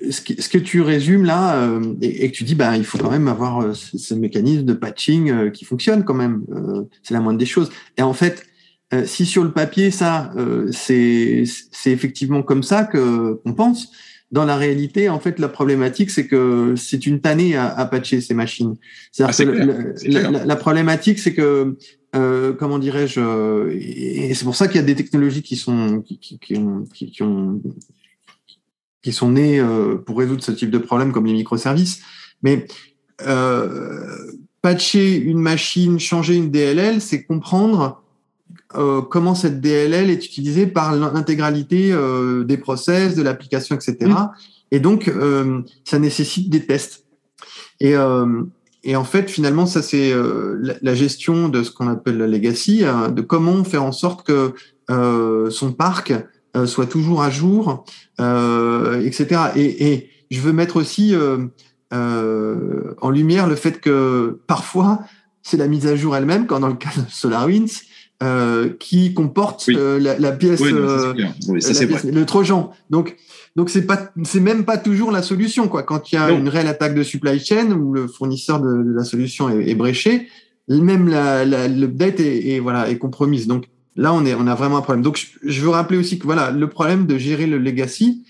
ce 0.09 0.21
que, 0.21 0.41
ce 0.41 0.49
que, 0.49 0.57
tu 0.57 0.81
résumes 0.81 1.25
là 1.25 1.55
euh, 1.55 1.93
et, 2.01 2.25
et, 2.25 2.31
que 2.31 2.35
tu 2.35 2.43
dis 2.43 2.55
bah 2.55 2.75
il 2.77 2.85
faut 2.85 2.97
quand 2.97 3.11
même 3.11 3.27
avoir 3.27 3.61
euh, 3.61 3.73
ce, 3.73 3.97
ce, 3.97 4.13
mécanisme 4.13 4.63
de 4.63 4.73
patching 4.73 5.29
euh, 5.29 5.49
qui 5.49 5.65
fonctionne 5.65 6.03
quand 6.03 6.13
même 6.13 6.43
euh, 6.51 6.83
c'est 7.03 7.13
la 7.13 7.19
moindre 7.19 7.39
des 7.39 7.45
choses 7.45 7.71
et 7.97 8.01
en 8.01 8.13
fait 8.13 8.45
euh, 8.93 9.05
si 9.05 9.25
sur 9.25 9.43
le 9.43 9.51
papier 9.51 9.91
ça 9.91 10.33
c'est 10.71 11.43
c'est 11.71 11.91
effectivement 11.91 12.43
comme 12.43 12.63
ça 12.63 12.83
que 12.83 13.33
qu'on 13.43 13.53
pense 13.53 13.91
dans 14.31 14.45
la 14.45 14.55
réalité 14.55 15.09
en 15.09 15.19
fait 15.19 15.39
la 15.39 15.49
problématique 15.49 16.09
c'est 16.09 16.27
que 16.27 16.75
c'est 16.77 17.05
une 17.05 17.21
tannée 17.21 17.55
à, 17.55 17.67
à, 17.67 17.85
patcher 17.85 18.21
ces 18.21 18.33
machines 18.33 18.75
c'est 19.11 19.23
ah, 19.23 19.31
que 19.31 19.43
le, 19.43 19.93
la, 20.05 20.45
la, 20.45 20.55
problématique 20.55 21.19
c'est 21.19 21.33
que 21.33 21.77
comment 22.59 22.79
dirais-je 22.79 23.69
et 23.71 24.33
c'est 24.33 24.45
pour 24.45 24.55
ça 24.55 24.67
qu'il 24.67 24.77
y 24.77 24.83
a 24.83 24.85
des 24.85 24.95
technologies 24.95 25.43
qui 25.43 25.55
sont 25.55 26.01
qui, 26.01 26.17
qui, 26.19 26.39
qui 26.39 26.57
ont, 26.57 26.85
qui, 26.93 27.11
qui 27.11 27.23
ont 27.23 27.61
qui 29.01 29.13
sont 29.13 29.31
nés 29.31 29.59
euh, 29.59 29.95
pour 29.97 30.17
résoudre 30.19 30.43
ce 30.43 30.51
type 30.51 30.69
de 30.69 30.77
problème 30.77 31.11
comme 31.11 31.25
les 31.25 31.33
microservices. 31.33 32.01
Mais 32.43 32.65
euh, 33.21 34.31
patcher 34.61 35.15
une 35.15 35.39
machine, 35.39 35.99
changer 35.99 36.35
une 36.35 36.51
DLL, 36.51 37.01
c'est 37.01 37.23
comprendre 37.23 38.00
euh, 38.75 39.01
comment 39.01 39.35
cette 39.35 39.61
DLL 39.61 40.09
est 40.09 40.25
utilisée 40.25 40.67
par 40.67 40.95
l'intégralité 40.95 41.91
euh, 41.91 42.43
des 42.43 42.57
process, 42.57 43.15
de 43.15 43.21
l'application, 43.21 43.75
etc. 43.75 43.97
Mmh. 44.01 44.29
Et 44.71 44.79
donc, 44.79 45.07
euh, 45.07 45.61
ça 45.83 45.99
nécessite 45.99 46.49
des 46.49 46.65
tests. 46.65 47.05
Et, 47.79 47.95
et 48.83 48.95
en 48.95 49.03
fait, 49.03 49.29
finalement, 49.29 49.65
ça 49.65 49.81
c'est 49.81 50.13
la, 50.13 50.75
la, 50.79 50.93
gestion 50.93 51.49
de 51.49 51.63
ce 51.63 51.71
qu'on 51.71 51.87
appelle 51.87 52.19
la 52.19 52.27
legacy, 52.27 52.83
de 52.83 53.21
comment 53.21 53.63
faire 53.63 53.83
en 53.83 53.91
sorte 53.91 54.23
que 54.23 54.53
son 55.49 55.73
parc 55.73 56.13
soit 56.65 56.85
toujours 56.85 57.23
à 57.23 57.31
jour, 57.31 57.83
etc. 58.19 59.27
Et, 59.55 59.93
et, 59.93 60.09
je 60.29 60.39
veux 60.41 60.53
mettre 60.53 60.75
aussi 60.75 61.15
en 61.91 63.09
lumière 63.09 63.47
le 63.47 63.55
fait 63.55 63.81
que 63.81 64.39
parfois 64.45 64.99
c'est 65.41 65.57
la 65.57 65.67
mise 65.67 65.87
à 65.87 65.95
jour 65.95 66.15
elle-même, 66.15 66.45
quand 66.45 66.59
dans 66.59 66.67
le 66.67 66.75
cas 66.75 66.91
de 66.95 67.09
SolarWinds, 67.09 67.81
euh, 68.21 68.69
qui 68.79 69.13
comporte 69.13 69.65
oui. 69.67 69.75
euh, 69.77 69.99
la, 69.99 70.17
la, 70.19 70.31
pièce, 70.31 70.59
oui, 70.59 70.73
oui, 70.73 71.61
ça, 71.61 71.73
la 71.73 71.87
pièce 71.87 72.03
le 72.03 72.25
trojan. 72.25 72.71
Donc, 72.89 73.17
donc 73.55 73.69
c'est 73.69 73.85
pas, 73.85 74.11
c'est 74.23 74.39
même 74.39 74.63
pas 74.65 74.77
toujours 74.77 75.11
la 75.11 75.21
solution, 75.21 75.67
quoi. 75.67 75.83
Quand 75.83 76.11
il 76.11 76.15
y 76.15 76.17
a 76.17 76.29
non. 76.29 76.37
une 76.37 76.49
réelle 76.49 76.67
attaque 76.67 76.95
de 76.95 77.03
supply 77.03 77.39
chain 77.39 77.71
où 77.71 77.93
le 77.93 78.07
fournisseur 78.07 78.61
de, 78.61 78.83
de 78.83 78.93
la 78.93 79.03
solution 79.03 79.49
est, 79.49 79.69
est, 79.69 79.75
bréché, 79.75 80.27
même 80.69 81.07
la, 81.07 81.45
l'update 81.67 82.19
est, 82.19 82.49
est, 82.49 82.59
voilà 82.59 82.89
est 82.89 82.97
compromise. 82.97 83.47
Donc 83.47 83.65
Là, 83.95 84.13
on, 84.13 84.25
est, 84.25 84.33
on 84.33 84.47
a 84.47 84.55
vraiment 84.55 84.77
un 84.77 84.81
problème. 84.81 85.03
Donc, 85.03 85.17
je, 85.17 85.49
je 85.49 85.61
veux 85.61 85.69
rappeler 85.69 85.97
aussi 85.97 86.17
que 86.17 86.23
voilà, 86.23 86.51
le 86.51 86.67
problème 86.69 87.05
de 87.05 87.17
gérer 87.17 87.45
le 87.45 87.57
legacy 87.57 88.25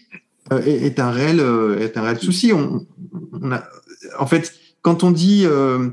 euh, 0.52 0.60
est, 0.66 0.86
est, 0.86 1.00
un 1.00 1.12
réel, 1.12 1.40
euh, 1.40 1.80
est 1.80 1.98
un 1.98 2.02
réel 2.02 2.18
souci. 2.20 2.52
On, 2.52 2.86
on 3.34 3.52
a, 3.52 3.64
en 4.18 4.26
fait, 4.26 4.54
quand 4.82 5.04
on 5.04 5.12
dit 5.12 5.44
euh, 5.46 5.90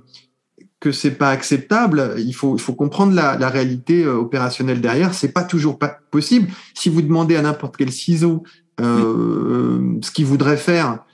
que 0.81 0.93
c'est 0.93 1.13
pas 1.13 1.31
acceptable, 1.31 2.15
il 2.19 2.33
faut, 2.33 2.57
il 2.57 2.61
faut 2.61 2.75
comprendre 2.75 3.13
la, 3.13 3.37
la 3.37 3.49
réalité 3.49 4.05
euh, 4.05 4.15
opérationnelle 4.15 4.81
derrière. 4.81 5.13
C'est 5.13 5.33
pas 5.33 5.43
toujours 5.43 5.79
pas 5.79 5.99
possible. 6.11 6.49
Si 6.75 6.89
vous 6.89 7.03
demandez 7.03 7.37
à 7.37 7.43
n'importe 7.43 7.77
quel 7.77 7.91
ciseau 7.91 8.45
euh, 8.81 9.79
oui. 9.81 9.99
ce 10.03 10.11
qu'il 10.11 10.27
voudrait 10.27 10.57
faire 10.57 11.05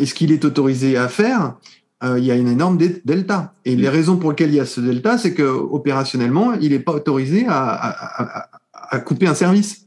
et 0.00 0.06
ce 0.06 0.14
qu'il 0.14 0.32
est 0.32 0.44
autorisé 0.44 0.96
à 0.96 1.06
faire, 1.06 1.54
euh, 2.04 2.18
il 2.18 2.24
y 2.24 2.30
a 2.30 2.36
une 2.36 2.48
énorme 2.48 2.78
delta. 2.78 3.52
Et 3.64 3.74
les 3.74 3.88
raisons 3.88 4.16
pour 4.16 4.30
lesquelles 4.30 4.50
il 4.50 4.56
y 4.56 4.60
a 4.60 4.66
ce 4.66 4.80
delta, 4.80 5.18
c'est 5.18 5.34
que 5.34 5.42
opérationnellement, 5.42 6.52
il 6.54 6.70
n'est 6.70 6.78
pas 6.78 6.92
autorisé 6.92 7.46
à, 7.48 7.68
à, 7.68 8.42
à, 8.42 8.48
à, 8.90 8.98
couper 9.00 9.26
un 9.26 9.34
service 9.34 9.86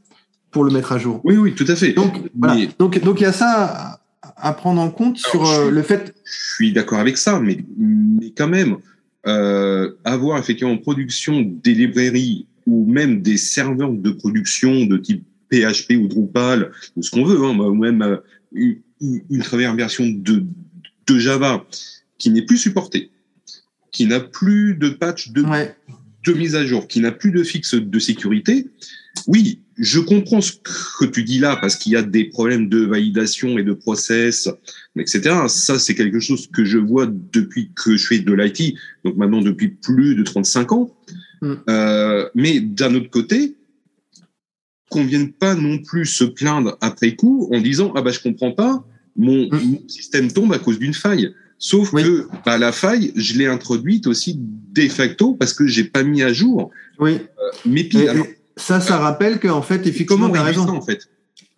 pour 0.50 0.64
le 0.64 0.70
mettre 0.70 0.92
à 0.92 0.98
jour. 0.98 1.22
Oui, 1.24 1.38
oui, 1.38 1.54
tout 1.54 1.64
à 1.68 1.74
fait. 1.74 1.94
Donc, 1.94 2.20
voilà. 2.38 2.54
mais... 2.54 2.68
donc, 2.78 3.02
donc 3.02 3.20
il 3.20 3.22
y 3.22 3.26
a 3.26 3.32
ça 3.32 3.98
à 4.36 4.52
prendre 4.52 4.80
en 4.82 4.90
compte 4.90 5.18
Alors, 5.32 5.46
sur 5.46 5.60
euh, 5.60 5.70
le 5.70 5.82
fait. 5.82 6.14
Je 6.24 6.54
suis 6.54 6.72
d'accord 6.74 6.98
avec 6.98 7.16
ça, 7.16 7.40
mais, 7.40 7.64
mais 7.78 8.32
quand 8.36 8.48
même, 8.48 8.76
euh, 9.26 9.92
avoir 10.04 10.38
effectivement 10.38 10.72
en 10.72 10.78
production 10.78 11.42
des 11.42 11.74
librairies 11.74 12.46
ou 12.66 12.86
même 12.86 13.22
des 13.22 13.36
serveurs 13.36 13.92
de 13.92 14.10
production 14.10 14.86
de 14.86 14.96
type 14.96 15.24
PHP 15.50 15.92
ou 16.00 16.08
Drupal 16.08 16.72
ou 16.96 17.02
ce 17.02 17.10
qu'on 17.10 17.24
veut, 17.24 17.44
hein, 17.44 17.56
ou 17.56 17.74
même 17.74 18.02
euh, 18.02 18.16
une, 19.00 19.42
version 19.76 20.06
de, 20.08 20.44
de 21.06 21.18
Java 21.18 21.64
qui 22.18 22.30
n'est 22.30 22.42
plus 22.42 22.58
supporté, 22.58 23.10
qui 23.90 24.06
n'a 24.06 24.20
plus 24.20 24.74
de 24.74 24.90
patch 24.90 25.30
de, 25.30 25.42
ouais. 25.42 25.74
de 26.24 26.32
mise 26.32 26.54
à 26.54 26.64
jour, 26.64 26.88
qui 26.88 27.00
n'a 27.00 27.12
plus 27.12 27.30
de 27.30 27.42
fixe 27.42 27.74
de 27.74 27.98
sécurité, 27.98 28.66
oui, 29.26 29.60
je 29.78 30.00
comprends 30.00 30.40
ce 30.40 30.52
que 30.98 31.04
tu 31.04 31.24
dis 31.24 31.38
là 31.38 31.56
parce 31.56 31.76
qu'il 31.76 31.92
y 31.92 31.96
a 31.96 32.02
des 32.02 32.24
problèmes 32.24 32.68
de 32.68 32.84
validation 32.84 33.58
et 33.58 33.62
de 33.62 33.72
process, 33.72 34.48
etc. 34.96 35.34
Ça, 35.48 35.78
c'est 35.78 35.94
quelque 35.94 36.20
chose 36.20 36.48
que 36.48 36.64
je 36.64 36.78
vois 36.78 37.06
depuis 37.06 37.70
que 37.74 37.96
je 37.96 38.06
fais 38.06 38.18
de 38.18 38.32
l'IT, 38.32 38.74
donc 39.04 39.16
maintenant 39.16 39.40
depuis 39.40 39.68
plus 39.68 40.14
de 40.14 40.22
35 40.22 40.72
ans. 40.72 40.96
Mm. 41.40 41.52
Euh, 41.68 42.28
mais 42.34 42.60
d'un 42.60 42.94
autre 42.94 43.10
côté, 43.10 43.56
qu'on 44.90 45.04
vienne 45.04 45.32
pas 45.32 45.54
non 45.54 45.78
plus 45.78 46.06
se 46.06 46.24
plaindre 46.24 46.76
après 46.80 47.16
coup 47.16 47.48
en 47.52 47.60
disant 47.60 47.92
ah 47.96 48.02
bah 48.02 48.10
je 48.10 48.20
comprends 48.20 48.52
pas, 48.52 48.86
mon, 49.16 49.46
mm. 49.46 49.60
mon 49.64 49.88
système 49.88 50.30
tombe 50.30 50.52
à 50.52 50.58
cause 50.58 50.78
d'une 50.78 50.94
faille. 50.94 51.34
Sauf 51.58 51.92
oui. 51.92 52.02
que 52.02 52.26
bah, 52.44 52.58
la 52.58 52.72
faille, 52.72 53.12
je 53.14 53.38
l'ai 53.38 53.46
introduite 53.46 54.08
aussi 54.08 54.36
de 54.36 54.88
facto 54.88 55.34
parce 55.34 55.54
que 55.54 55.66
j'ai 55.66 55.84
pas 55.84 56.02
mis 56.02 56.22
à 56.22 56.32
jour 56.32 56.72
oui. 56.98 57.12
euh, 57.12 57.50
mes 57.64 57.84
piles. 57.84 58.08
Alors, 58.08 58.26
ça, 58.56 58.80
ça 58.80 58.98
rappelle 58.98 59.40
qu'en 59.40 59.62
fait, 59.62 59.86
effectivement, 59.86 60.28
comment? 60.28 60.40
as 60.40 60.44
raison. 60.44 60.66
Ça, 60.66 60.72
en 60.72 60.82
fait 60.82 61.08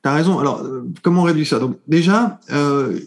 T'as 0.02 0.12
raison. 0.12 0.38
Alors, 0.38 0.60
euh, 0.62 0.86
comment 1.02 1.22
on 1.22 1.24
réduit 1.24 1.46
ça? 1.46 1.58
Donc, 1.58 1.78
déjà, 1.88 2.38
euh, 2.52 2.98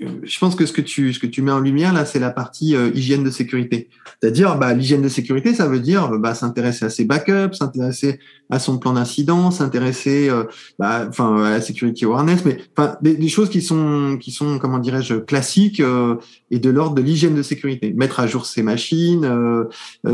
je 0.00 0.38
pense 0.38 0.54
que 0.54 0.64
ce 0.66 0.72
que 0.72 0.80
tu, 0.80 1.12
ce 1.12 1.18
que 1.18 1.26
tu 1.26 1.42
mets 1.42 1.52
en 1.52 1.60
lumière 1.60 1.92
là, 1.92 2.04
c'est 2.04 2.18
la 2.18 2.30
partie 2.30 2.74
euh, 2.74 2.90
hygiène 2.94 3.22
de 3.22 3.30
sécurité. 3.30 3.88
C'est-à-dire, 4.20 4.56
bah, 4.58 4.72
l'hygiène 4.72 5.02
de 5.02 5.08
sécurité, 5.08 5.54
ça 5.54 5.66
veut 5.66 5.80
dire 5.80 6.10
bah, 6.18 6.34
s'intéresser 6.34 6.86
à 6.86 6.90
ses 6.90 7.04
backups, 7.04 7.56
s'intéresser 7.56 8.18
à 8.48 8.58
son 8.58 8.78
plan 8.78 8.94
d'incident, 8.94 9.50
s'intéresser, 9.50 10.28
euh, 10.28 10.44
bah, 10.78 11.06
enfin, 11.08 11.42
à 11.44 11.50
la 11.50 11.60
security 11.60 12.04
awareness, 12.04 12.44
mais 12.44 12.58
enfin, 12.76 12.96
des, 13.02 13.28
choses 13.28 13.50
qui 13.50 13.60
sont, 13.60 14.16
qui 14.20 14.32
sont, 14.32 14.58
comment 14.58 14.78
dirais-je, 14.78 15.14
classiques 15.16 15.80
euh, 15.80 16.16
et 16.50 16.58
de 16.58 16.70
l'ordre 16.70 16.94
de 16.94 17.02
l'hygiène 17.02 17.34
de 17.34 17.42
sécurité. 17.42 17.92
Mettre 17.92 18.20
à 18.20 18.26
jour 18.26 18.46
ses 18.46 18.62
machines, 18.62 19.26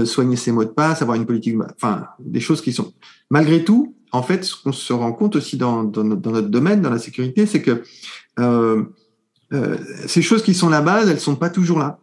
soigner 0.04 0.36
ses 0.36 0.52
mots 0.52 0.64
de 0.64 0.70
passe, 0.70 1.02
avoir 1.02 1.16
une 1.16 1.26
politique, 1.26 1.56
enfin, 1.76 2.06
des 2.20 2.40
choses 2.40 2.60
qui 2.60 2.72
sont. 2.72 2.92
Malgré 3.30 3.64
tout, 3.64 3.94
en 4.12 4.22
fait, 4.22 4.44
ce 4.44 4.54
qu'on 4.60 4.72
se 4.72 4.92
rend 4.92 5.12
compte 5.12 5.36
aussi 5.36 5.56
dans, 5.56 5.84
dans, 5.84 6.04
dans, 6.04 6.30
notre 6.30 6.48
domaine, 6.48 6.80
dans 6.80 6.90
la 6.90 6.98
sécurité, 6.98 7.46
c'est 7.46 7.62
que 7.62 7.82
euh, 8.38 8.84
euh, 9.52 9.76
ces 10.06 10.22
choses 10.22 10.42
qui 10.42 10.54
sont 10.54 10.68
la 10.68 10.80
base, 10.80 11.08
elles 11.08 11.20
sont 11.20 11.36
pas 11.36 11.50
toujours 11.50 11.78
là. 11.78 11.98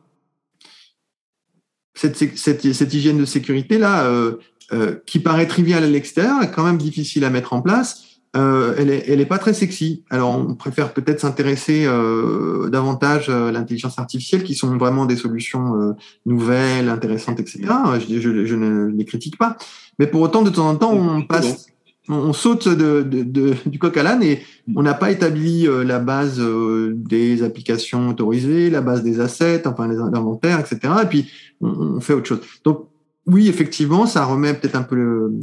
Cette, 1.95 2.17
cette, 2.37 2.73
cette 2.73 2.93
hygiène 2.93 3.19
de 3.19 3.25
sécurité 3.25 3.77
là, 3.77 4.05
euh, 4.05 4.37
euh, 4.71 4.95
qui 5.05 5.19
paraît 5.19 5.47
triviale 5.47 5.83
à 5.83 5.87
l'extérieur, 5.87 6.41
est 6.41 6.51
quand 6.51 6.63
même 6.63 6.77
difficile 6.77 7.25
à 7.25 7.29
mettre 7.29 7.53
en 7.53 7.61
place. 7.61 8.03
Euh, 8.35 8.73
elle 8.79 8.89
est, 8.89 9.03
elle 9.07 9.21
est 9.21 9.27
pas 9.27 9.37
très 9.37 9.53
sexy. 9.53 10.03
Alors, 10.09 10.35
on 10.35 10.55
préfère 10.55 10.93
peut-être 10.93 11.19
s'intéresser 11.19 11.85
euh, 11.85 12.69
davantage 12.69 13.29
à 13.29 13.51
l'intelligence 13.51 13.99
artificielle, 13.99 14.43
qui 14.43 14.55
sont 14.55 14.75
vraiment 14.77 15.05
des 15.05 15.17
solutions 15.17 15.95
nouvelles, 16.25 16.89
intéressantes, 16.89 17.39
etc. 17.39 17.61
Je, 17.99 18.19
je, 18.19 18.45
je, 18.45 18.55
ne 18.55 18.87
les 18.87 19.05
critique 19.05 19.37
pas, 19.37 19.57
mais 19.99 20.07
pour 20.07 20.21
autant, 20.21 20.41
de 20.41 20.49
temps 20.49 20.67
en 20.67 20.75
temps, 20.75 20.93
on 20.93 21.21
passe, 21.21 21.67
on 22.09 22.33
saute 22.33 22.67
de, 22.67 23.01
de, 23.01 23.53
du 23.65 23.79
coq 23.79 23.95
à 23.95 24.03
l'âne 24.03 24.23
et 24.23 24.43
on 24.75 24.83
n'a 24.83 24.93
pas 24.93 25.11
établi 25.11 25.67
euh, 25.67 25.83
la 25.83 25.99
base 25.99 26.39
euh, 26.39 26.93
des 26.95 27.43
applications 27.43 28.09
autorisées, 28.09 28.69
la 28.69 28.81
base 28.81 29.03
des 29.03 29.21
assets, 29.21 29.65
enfin 29.67 29.87
les 29.87 29.97
inventaires, 29.97 30.59
etc. 30.59 30.93
Et 31.03 31.05
puis 31.05 31.31
on, 31.61 32.01
fait 32.01 32.13
autre 32.13 32.27
chose. 32.27 32.41
Donc 32.65 32.89
oui, 33.25 33.47
effectivement, 33.47 34.05
ça 34.05 34.25
remet 34.25 34.53
peut-être 34.53 34.75
un 34.75 34.83
peu 34.83 34.95
le, 34.95 35.33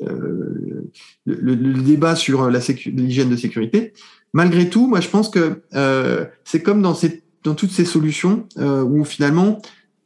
euh, 0.00 0.90
le, 1.26 1.54
le, 1.54 1.82
débat 1.82 2.16
sur 2.16 2.48
l'hygiène 2.48 3.28
de 3.28 3.36
sécurité. 3.36 3.92
Malgré 4.32 4.70
tout, 4.70 4.86
moi 4.86 5.00
je 5.00 5.08
pense 5.08 5.28
que 5.28 5.60
c'est 6.44 6.62
comme 6.62 6.80
dans, 6.80 6.94
ces, 6.94 7.22
dans 7.44 7.54
toutes 7.54 7.70
ces 7.70 7.84
solutions 7.84 8.48
où 8.58 9.04
finalement 9.04 9.60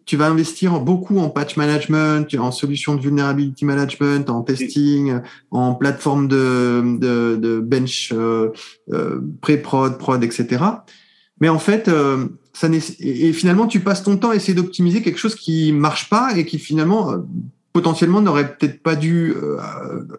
tu 0.06 0.16
vas 0.16 0.26
investir 0.26 0.80
beaucoup 0.80 1.18
en 1.18 1.30
patch 1.30 1.56
management, 1.56 2.34
en 2.34 2.50
solutions 2.50 2.94
de 2.94 3.00
vulnerability 3.00 3.64
management, 3.64 4.28
en 4.30 4.42
testing, 4.42 5.20
en 5.50 5.74
plateforme 5.74 6.28
de, 6.28 6.98
de, 6.98 7.36
de 7.36 7.60
bench 7.60 8.12
euh, 8.12 8.50
euh, 8.92 9.20
pré-prod, 9.40 9.98
prod, 9.98 10.22
etc. 10.24 10.64
Mais 11.40 11.48
en 11.48 11.58
fait, 11.58 11.88
euh, 11.88 12.26
ça 12.52 12.68
et 12.98 13.32
finalement, 13.32 13.66
tu 13.66 13.80
passes 13.80 14.02
ton 14.02 14.16
temps 14.16 14.30
à 14.30 14.36
essayer 14.36 14.54
d'optimiser 14.54 15.02
quelque 15.02 15.18
chose 15.18 15.34
qui 15.34 15.72
marche 15.72 16.10
pas 16.10 16.36
et 16.36 16.44
qui 16.44 16.58
finalement, 16.58 17.14
potentiellement, 17.72 18.20
n'aurait 18.20 18.56
peut-être 18.56 18.82
pas 18.82 18.96
dû 18.96 19.34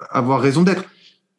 avoir 0.10 0.42
raison 0.42 0.64
d'être. 0.64 0.86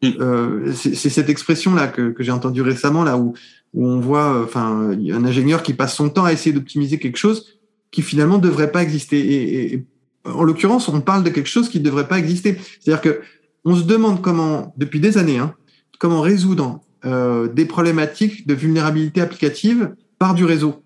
Mm. 0.02 0.72
c'est 0.74 1.08
cette 1.08 1.28
expression-là 1.28 1.86
que, 1.86 2.10
que 2.10 2.22
j'ai 2.22 2.32
entendue 2.32 2.62
récemment, 2.62 3.04
là 3.04 3.16
où, 3.16 3.34
où 3.72 3.86
on 3.86 4.00
voit, 4.00 4.42
enfin, 4.44 4.90
un 4.90 5.24
ingénieur 5.24 5.62
qui 5.62 5.72
passe 5.74 5.94
son 5.94 6.10
temps 6.10 6.24
à 6.24 6.32
essayer 6.32 6.52
d'optimiser 6.52 6.98
quelque 6.98 7.16
chose 7.16 7.46
qui 7.92 8.02
finalement 8.02 8.38
ne 8.38 8.42
devrait 8.42 8.72
pas 8.72 8.82
exister. 8.82 9.72
Et, 9.72 9.86
en 10.24 10.42
l'occurrence, 10.42 10.88
on 10.88 11.00
parle 11.00 11.22
de 11.22 11.30
quelque 11.30 11.48
chose 11.48 11.68
qui 11.68 11.78
ne 11.78 11.84
devrait 11.84 12.08
pas 12.08 12.18
exister. 12.18 12.58
C'est-à-dire 12.80 13.00
que 13.00 13.20
on 13.64 13.76
se 13.76 13.84
demande 13.84 14.20
comment, 14.20 14.74
depuis 14.76 14.98
des 14.98 15.18
années, 15.18 15.38
hein, 15.38 15.54
comment 16.00 16.20
résoudre 16.20 16.80
euh, 17.04 17.46
des 17.46 17.64
problématiques 17.64 18.46
de 18.46 18.54
vulnérabilité 18.54 19.20
applicative 19.20 19.94
par 20.18 20.34
du 20.34 20.44
réseau. 20.44 20.82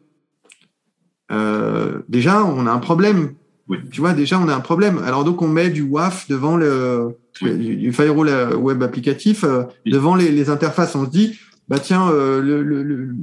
Euh, 1.33 2.03
déjà, 2.09 2.45
on 2.45 2.67
a 2.67 2.71
un 2.71 2.79
problème. 2.79 3.31
Oui. 3.69 3.79
Tu 3.91 4.01
vois, 4.01 4.13
déjà, 4.13 4.39
on 4.39 4.49
a 4.49 4.55
un 4.55 4.61
problème. 4.61 4.99
Alors 5.05 5.25
donc, 5.25 5.43
on 5.43 5.49
met 5.49 5.71
du 5.71 5.83
WAF 5.83 6.29
devant 6.29 6.57
le, 6.57 7.17
du, 7.43 7.93
firewall 7.93 8.55
web 8.57 8.83
applicatif 8.83 9.45
euh, 9.45 9.65
devant 9.85 10.15
les, 10.15 10.31
les, 10.31 10.51
interfaces. 10.51 10.95
On 10.95 11.05
se 11.05 11.11
dit, 11.11 11.39
bah 11.69 11.79
tiens, 11.79 12.09
euh, 12.09 12.41
le, 12.41 12.63
le, 12.63 12.83
le, 12.83 13.15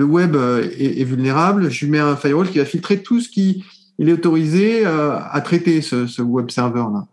le, 0.00 0.04
web 0.04 0.36
euh, 0.36 0.68
est, 0.78 1.04
vulnérable, 1.04 1.70
je 1.70 1.84
lui 1.84 1.92
mets 1.92 1.98
un 1.98 2.16
firewall 2.16 2.48
qui 2.48 2.58
va 2.58 2.64
filtrer 2.64 3.02
tout 3.02 3.20
ce 3.20 3.28
qui 3.28 3.64
est 3.98 4.12
autorisé 4.12 4.86
euh, 4.86 5.18
à 5.18 5.40
traiter 5.40 5.82
ce, 5.82 6.22
web 6.22 6.50
server 6.50 6.84
là. 6.92 7.06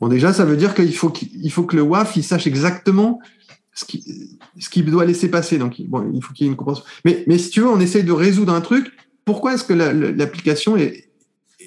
Bon 0.00 0.08
déjà, 0.08 0.32
ça 0.32 0.44
veut 0.44 0.56
dire 0.56 0.74
qu'il 0.74 0.94
faut 0.94 1.10
qu'il 1.10 1.50
faut 1.50 1.64
que 1.64 1.74
le 1.74 1.82
WAF 1.82 2.16
il 2.16 2.22
sache 2.22 2.46
exactement 2.46 3.18
ce 3.72 3.84
qu'il 3.84 4.02
qu'il 4.70 4.84
doit 4.84 5.04
laisser 5.04 5.28
passer. 5.28 5.58
Donc 5.58 5.80
bon, 5.88 6.10
il 6.14 6.22
faut 6.22 6.32
qu'il 6.32 6.46
y 6.46 6.48
ait 6.48 6.50
une 6.50 6.56
compréhension. 6.56 6.84
Mais 7.04 7.24
mais 7.26 7.38
si 7.38 7.50
tu 7.50 7.60
veux, 7.60 7.68
on 7.68 7.80
essaye 7.80 8.04
de 8.04 8.12
résoudre 8.12 8.52
un 8.52 8.60
truc. 8.60 8.92
Pourquoi 9.24 9.54
est-ce 9.54 9.64
que 9.64 9.72
l'application 9.72 10.76
est, 10.76 11.08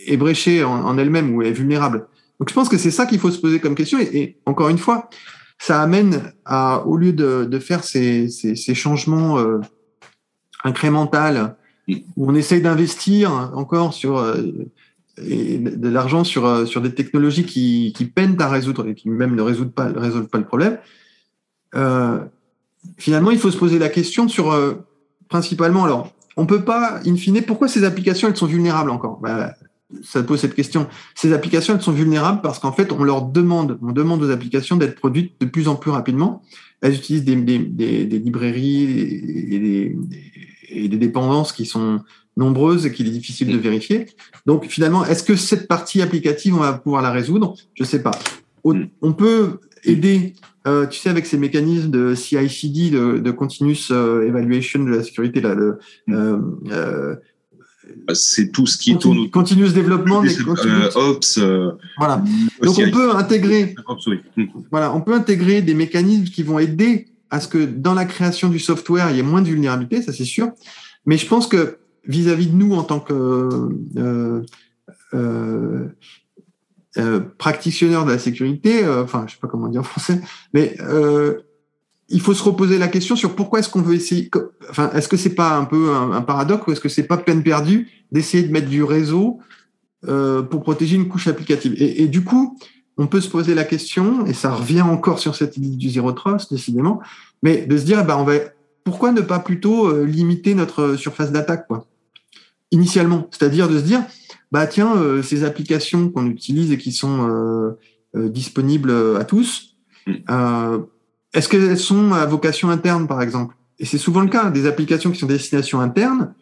est 0.06 0.16
bréchée 0.16 0.64
en, 0.64 0.98
elle-même 0.98 1.36
ou 1.36 1.42
est 1.42 1.52
vulnérable? 1.52 2.08
Donc 2.40 2.50
je 2.50 2.54
pense 2.54 2.70
que 2.70 2.78
c'est 2.78 2.92
ça 2.92 3.06
qu'il 3.08 3.20
faut 3.20 3.32
se 3.32 3.40
poser 3.40 3.60
comme 3.60 3.76
question. 3.76 4.00
Et, 4.00 4.38
encore 4.46 4.70
une 4.70 4.78
fois, 4.78 5.10
ça 5.58 5.82
amène 5.82 6.34
à, 6.46 6.86
au 6.86 6.98
lieu 6.98 7.14
de, 7.14 7.46
de 7.46 7.60
faire 7.60 7.84
ces, 7.84 8.30
ces, 8.30 8.56
ces 8.56 8.76
changements 8.76 9.40
euh, 9.40 9.58
incrémentaux, 10.64 11.52
où 11.90 12.30
on 12.30 12.36
essaye 12.36 12.62
d'investir 12.62 13.32
encore 13.54 13.94
sur 13.94 14.18
euh, 14.18 14.42
de 15.20 15.90
l'argent 15.90 16.24
sur, 16.24 16.46
euh, 16.46 16.66
sur 16.66 16.82
des 16.82 16.94
technologies 16.94 17.46
qui, 17.46 17.94
qui 17.96 18.06
peinent 18.06 18.40
à 18.40 18.50
résoudre 18.50 18.88
et 18.88 18.94
qui 18.94 19.10
même 19.10 19.36
ne 19.36 19.42
résolvent 19.42 19.72
pas, 19.72 19.90
le 19.90 20.44
problème, 20.44 20.78
euh, 21.76 22.20
finalement, 22.98 23.32
il 23.32 23.40
faut 23.40 23.52
se 23.52 23.58
poser 23.58 23.80
la 23.80 23.90
question 23.90 24.28
sur 24.28 24.56
principalement, 25.30 25.86
alors, 25.86 26.14
on 26.36 26.46
peut 26.46 26.64
pas, 26.64 27.00
in 27.06 27.16
fine, 27.16 27.42
pourquoi 27.42 27.68
ces 27.68 27.84
applications, 27.84 28.28
elles 28.28 28.38
sont 28.38 28.46
vulnérables 28.46 28.92
encore? 28.92 29.20
Bah, 29.20 29.56
ça 30.04 30.22
pose 30.22 30.40
cette 30.40 30.54
question. 30.54 30.88
Ces 31.16 31.34
applications, 31.34 31.74
elles 31.74 31.82
sont 31.82 31.92
vulnérables 31.92 32.42
parce 32.42 32.60
qu'en 32.60 32.72
fait, 32.72 32.92
on 32.92 33.04
leur 33.04 33.24
demande, 33.24 33.80
on 33.82 33.92
demande 33.92 34.22
aux 34.22 34.30
applications 34.30 34.76
d'être 34.76 34.96
produites 34.96 35.34
de 35.40 35.46
plus 35.46 35.68
en 35.68 35.76
plus 35.76 35.92
rapidement. 35.92 36.44
Elles 36.82 36.96
utilisent 36.96 37.24
des, 37.24 37.36
des, 37.36 38.06
des 38.06 38.20
librairies 38.20 38.84
et 38.84 39.60
des, 39.60 39.98
et 40.70 40.88
des, 40.88 40.98
dépendances 40.98 41.52
qui 41.52 41.66
sont 41.66 42.02
nombreuses 42.36 42.86
et 42.86 42.92
qu'il 42.92 43.08
est 43.08 43.12
difficile 43.12 43.52
de 43.52 43.58
vérifier. 43.58 44.08
Donc, 44.46 44.66
finalement, 44.66 45.06
est-ce 45.06 45.24
que 45.24 45.36
cette 45.36 45.68
partie 45.68 46.02
applicative, 46.02 46.56
on 46.56 46.60
va 46.60 46.74
pouvoir 46.74 47.02
la 47.02 47.12
résoudre? 47.12 47.56
Je 47.74 47.84
sais 47.84 48.02
pas. 48.02 48.12
On 48.64 49.14
peut 49.14 49.60
aider, 49.84 50.34
euh, 50.68 50.86
tu 50.88 51.00
sais, 51.00 51.10
avec 51.10 51.26
ces 51.26 51.38
mécanismes 51.38 51.90
de 51.90 52.14
CI/CD, 52.16 52.90
de, 52.90 53.18
de 53.20 53.32
continuous 53.32 53.92
euh, 53.92 54.28
evaluation 54.28 54.84
de 54.84 54.90
la 54.90 55.04
sécurité, 55.04 55.40
là, 55.42 55.56
le, 55.56 55.80
euh, 56.10 56.40
euh 56.72 57.16
bah, 58.06 58.16
c'est 58.16 58.52
tout 58.52 58.66
ce 58.66 58.78
qui 58.78 58.98
tourne. 58.98 59.30
Continuous 59.30 59.70
développement 59.70 60.22
des 60.22 60.40
euh, 60.40 60.90
Ops. 60.96 61.38
Euh, 61.38 61.72
voilà. 61.98 62.24
Donc 62.62 62.78
on 62.80 62.92
peut 62.92 63.16
intégrer. 63.16 63.76
Voilà, 64.72 64.94
on 64.94 65.02
peut 65.02 65.14
intégrer 65.14 65.62
des 65.62 65.74
mécanismes 65.74 66.26
qui 66.26 66.44
vont 66.44 66.60
aider 66.60 67.08
à 67.30 67.40
ce 67.40 67.48
que 67.48 67.66
dans 67.66 67.94
la 67.94 68.06
création 68.06 68.50
du 68.50 68.60
software, 68.60 69.10
il 69.12 69.18
y 69.18 69.20
ait 69.20 69.24
moins 69.24 69.42
de 69.42 69.48
vulnérabilité, 69.48 70.02
ça 70.02 70.14
c'est 70.14 70.26
sûr. 70.26 70.52
Mais 71.06 71.18
je 71.18 71.28
pense 71.28 71.48
que 71.48 71.78
vis-à-vis 72.06 72.48
de 72.48 72.56
nous 72.56 72.74
en 72.74 72.84
tant 72.84 73.00
que 73.00 73.14
euh, 73.14 74.42
euh, 75.14 75.88
euh, 76.98 77.20
de 77.20 78.10
la 78.10 78.20
sécurité, 78.20 78.88
enfin 78.88 79.26
je 79.28 79.34
sais 79.34 79.40
pas 79.40 79.48
comment 79.48 79.68
dire 79.68 79.82
en 79.82 79.84
français, 79.84 80.22
mais 80.54 80.78
il 82.10 82.22
faut 82.22 82.34
se 82.34 82.44
reposer 82.44 82.78
la 82.78 82.88
question 82.88 83.16
sur 83.16 83.36
pourquoi 83.36 83.60
est-ce 83.60 83.70
qu'on 83.70 83.82
veut 83.82 83.96
essayer. 83.96 84.30
Enfin, 84.70 84.90
est-ce 84.94 85.08
que 85.08 85.18
c'est 85.18 85.36
pas 85.36 85.58
un 85.58 85.66
peu 85.66 85.94
un, 85.94 86.22
paradoxe 86.22 86.68
ou 86.68 86.72
est-ce 86.72 86.80
que 86.80 86.90
c'est 86.90 87.04
pas 87.04 87.18
peine 87.18 87.44
perdue 87.44 87.90
d'essayer 88.12 88.44
de 88.44 88.52
mettre 88.52 88.70
du 88.70 88.84
réseau 88.84 89.40
euh, 90.08 90.42
pour 90.42 90.64
protéger 90.64 90.96
une 90.96 91.08
couche 91.08 91.28
applicative? 91.28 91.76
Et, 91.78 92.08
du 92.08 92.24
coup, 92.24 92.58
on 92.98 93.08
peut 93.08 93.22
se 93.22 93.30
poser 93.30 93.54
la 93.54 93.64
question 93.64 94.26
et 94.26 94.34
ça 94.34 94.54
revient 94.54 94.82
encore 94.82 95.20
sur 95.20 95.36
cette 95.36 95.58
idée 95.58 95.76
du 95.76 95.90
zero 95.90 96.12
trust 96.12 96.52
décidément, 96.52 97.00
mais 97.44 97.66
de 97.66 97.78
se 97.78 97.84
dire, 97.84 98.04
bah, 98.06 98.18
on 98.18 98.24
va 98.24 98.34
pourquoi 98.84 99.12
ne 99.12 99.20
pas 99.20 99.40
plutôt 99.40 99.88
euh, 99.88 100.06
limiter 100.06 100.56
notre 100.56 100.96
surface 100.96 101.34
d'attaque 101.34 101.68
quoi? 101.68 101.86
Initialement, 102.72 103.28
c'est-à-dire 103.32 103.68
de 103.68 103.80
se 103.80 103.84
dire, 103.84 104.02
bah 104.52 104.66
tiens, 104.66 104.96
euh, 104.96 105.22
ces 105.22 105.44
applications 105.44 106.10
qu'on 106.10 106.26
utilise 106.28 106.72
et 106.72 106.78
qui 106.78 106.94
sont 106.94 107.28
euh, 107.30 107.78
euh 108.16 108.30
disponibles 108.30 109.18
à 109.18 109.26
tous. 109.26 109.76
Mm. 110.08 110.84
Est-ce 111.34 111.50
qu'elles 111.50 111.78
sont 111.78 112.14
à 112.14 112.26
vocation 112.26 112.70
interne, 112.70 113.08
par 113.08 113.22
exemple? 113.22 113.56
Et 113.78 113.86
c'est 113.86 113.98
souvent 113.98 114.22
le 114.22 114.30
cas, 114.30 114.50
des 114.50 114.66
applications 114.66 115.12
qui 115.12 115.20
sont 115.20 115.28
destination 115.28 115.82
interne, 115.82 116.34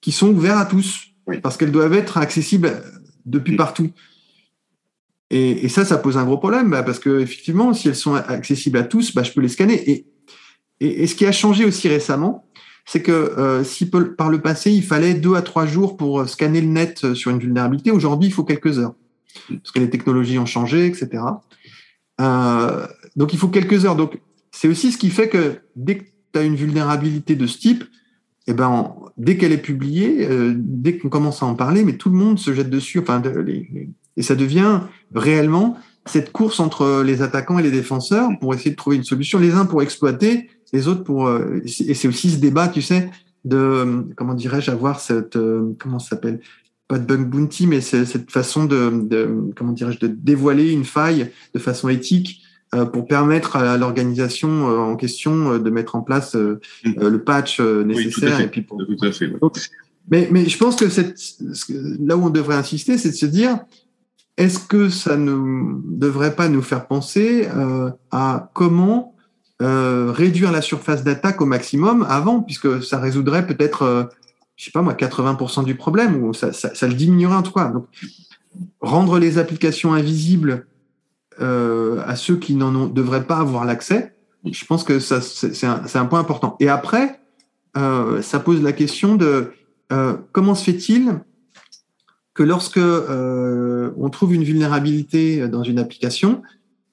qui 0.00 0.10
sont 0.10 0.28
ouvertes 0.28 0.58
à 0.58 0.64
tous, 0.66 1.14
parce 1.42 1.56
qu'elles 1.56 1.72
doivent 1.72 1.94
être 1.94 2.18
accessibles 2.18 2.82
depuis 3.24 3.56
partout. 3.56 3.90
Et, 5.30 5.68
ça, 5.68 5.84
ça 5.84 5.98
pose 5.98 6.16
un 6.16 6.24
gros 6.24 6.38
problème, 6.38 6.70
bah, 6.70 6.82
parce 6.82 6.98
que 6.98 7.20
effectivement, 7.20 7.72
si 7.74 7.88
elles 7.88 7.96
sont 7.96 8.14
accessibles 8.14 8.78
à 8.78 8.84
tous, 8.84 9.12
bah, 9.14 9.22
je 9.22 9.32
peux 9.32 9.40
les 9.40 9.48
scanner. 9.48 10.06
Et, 10.80 11.06
ce 11.06 11.14
qui 11.14 11.26
a 11.26 11.32
changé 11.32 11.64
aussi 11.64 11.88
récemment, 11.88 12.46
c'est 12.84 13.02
que 13.02 13.12
euh, 13.12 13.64
par 14.16 14.30
le 14.30 14.40
passé, 14.40 14.70
il 14.70 14.84
fallait 14.84 15.14
deux 15.14 15.34
à 15.34 15.42
trois 15.42 15.66
jours 15.66 15.96
pour 15.96 16.28
scanner 16.28 16.60
le 16.60 16.68
net 16.68 17.14
sur 17.14 17.30
une 17.30 17.40
vulnérabilité, 17.40 17.90
aujourd'hui, 17.90 18.28
il 18.28 18.32
faut 18.32 18.44
quelques 18.44 18.78
heures, 18.78 18.94
parce 19.48 19.72
que 19.72 19.80
les 19.80 19.90
technologies 19.90 20.38
ont 20.38 20.46
changé, 20.46 20.86
etc. 20.86 21.22
Euh, 22.20 22.86
donc 23.16 23.32
il 23.32 23.38
faut 23.38 23.48
quelques 23.48 23.84
heures. 23.84 23.96
Donc 23.96 24.20
c'est 24.50 24.68
aussi 24.68 24.92
ce 24.92 24.98
qui 24.98 25.10
fait 25.10 25.28
que 25.28 25.60
dès 25.74 25.98
que 25.98 26.04
tu 26.32 26.38
as 26.38 26.42
une 26.42 26.56
vulnérabilité 26.56 27.34
de 27.34 27.46
ce 27.46 27.58
type, 27.58 27.84
eh 28.46 28.54
ben, 28.54 28.94
dès 29.16 29.36
qu'elle 29.36 29.52
est 29.52 29.58
publiée, 29.58 30.28
euh, 30.28 30.54
dès 30.56 30.98
qu'on 30.98 31.08
commence 31.08 31.42
à 31.42 31.46
en 31.46 31.54
parler, 31.54 31.84
mais 31.84 31.96
tout 31.96 32.10
le 32.10 32.16
monde 32.16 32.38
se 32.38 32.54
jette 32.54 32.70
dessus. 32.70 33.00
Enfin, 33.00 33.20
et 34.16 34.22
ça 34.22 34.34
devient 34.34 34.80
réellement 35.14 35.78
cette 36.06 36.32
course 36.32 36.60
entre 36.60 37.02
les 37.04 37.20
attaquants 37.22 37.58
et 37.58 37.62
les 37.62 37.70
défenseurs 37.70 38.30
pour 38.40 38.54
essayer 38.54 38.70
de 38.70 38.76
trouver 38.76 38.96
une 38.96 39.04
solution. 39.04 39.38
Les 39.38 39.52
uns 39.52 39.66
pour 39.66 39.82
exploiter, 39.82 40.48
les 40.72 40.88
autres 40.88 41.02
pour. 41.02 41.26
Euh, 41.26 41.60
et 41.64 41.94
c'est 41.94 42.08
aussi 42.08 42.30
ce 42.30 42.38
débat, 42.38 42.68
tu 42.68 42.80
sais, 42.82 43.10
de 43.44 44.06
comment 44.16 44.34
dirais-je, 44.34 44.70
avoir 44.70 45.00
cette 45.00 45.36
euh, 45.36 45.74
comment 45.78 45.98
ça 45.98 46.10
s'appelle? 46.10 46.40
Pas 46.88 47.00
de 47.00 47.04
bug 47.04 47.28
bounty, 47.28 47.66
mais 47.66 47.80
c'est 47.80 48.04
cette 48.04 48.30
façon 48.30 48.64
de, 48.64 49.02
de 49.02 49.50
comment 49.56 49.72
dirais-je, 49.72 49.98
de 49.98 50.06
dévoiler 50.06 50.70
une 50.70 50.84
faille 50.84 51.32
de 51.52 51.58
façon 51.58 51.88
éthique 51.88 52.42
euh, 52.76 52.84
pour 52.84 53.08
permettre 53.08 53.56
à 53.56 53.76
l'organisation 53.76 54.66
en 54.66 54.94
question 54.94 55.58
de 55.58 55.70
mettre 55.70 55.96
en 55.96 56.02
place 56.02 56.36
mm. 56.36 56.58
le 56.84 57.24
patch 57.24 57.58
nécessaire. 57.60 58.40
et 58.40 58.48
puis 58.48 58.62
pour... 58.62 58.78
tout 58.78 59.04
à 59.04 59.10
fait. 59.10 59.32
mais, 60.08 60.28
mais 60.30 60.48
je 60.48 60.56
pense 60.56 60.76
que 60.76 60.88
cette, 60.88 61.18
là 61.98 62.16
où 62.16 62.26
on 62.26 62.30
devrait 62.30 62.54
insister, 62.54 62.98
c'est 62.98 63.10
de 63.10 63.14
se 63.16 63.26
dire, 63.26 63.58
est-ce 64.36 64.58
que 64.58 64.88
ça 64.88 65.16
ne 65.16 65.80
devrait 65.84 66.34
pas 66.34 66.48
nous 66.48 66.62
faire 66.62 66.86
penser 66.86 67.48
à 68.10 68.50
comment 68.52 69.14
réduire 69.58 70.52
la 70.52 70.60
surface 70.60 71.04
d'attaque 71.04 71.40
au 71.40 71.46
maximum 71.46 72.06
avant, 72.08 72.42
puisque 72.42 72.82
ça 72.82 72.98
résoudrait 72.98 73.46
peut-être, 73.46 74.10
je 74.56 74.64
sais 74.64 74.70
pas 74.70 74.82
moi, 74.82 74.92
80% 74.92 75.64
du 75.64 75.74
problème, 75.74 76.22
ou 76.22 76.34
ça, 76.34 76.52
ça, 76.52 76.74
ça, 76.74 76.86
le 76.86 76.94
diminuerait 76.94 77.36
en 77.36 77.42
tout 77.42 77.52
cas. 77.52 77.68
Donc, 77.68 77.86
rendre 78.80 79.18
les 79.18 79.38
applications 79.38 79.94
invisibles 79.94 80.66
euh, 81.40 82.02
à 82.06 82.16
ceux 82.16 82.36
qui 82.36 82.54
n'en 82.54 82.86
devraient 82.86 83.26
pas 83.26 83.36
avoir 83.36 83.64
l'accès. 83.66 84.14
Je 84.44 84.64
pense 84.64 84.84
que 84.84 84.98
ça, 84.98 85.20
c'est 85.20 85.66
un, 85.66 85.82
un, 85.92 86.04
point 86.06 86.20
important. 86.20 86.56
Et 86.60 86.68
après, 86.68 87.20
euh, 87.76 88.22
ça 88.22 88.40
pose 88.40 88.62
la 88.62 88.72
question 88.72 89.16
de 89.16 89.52
euh, 89.92 90.14
comment 90.32 90.54
se 90.54 90.64
fait-il 90.64 91.20
que 92.36 92.42
lorsque 92.42 92.76
euh, 92.76 93.90
on 93.96 94.10
trouve 94.10 94.34
une 94.34 94.44
vulnérabilité 94.44 95.48
dans 95.48 95.62
une 95.62 95.78
application, 95.78 96.42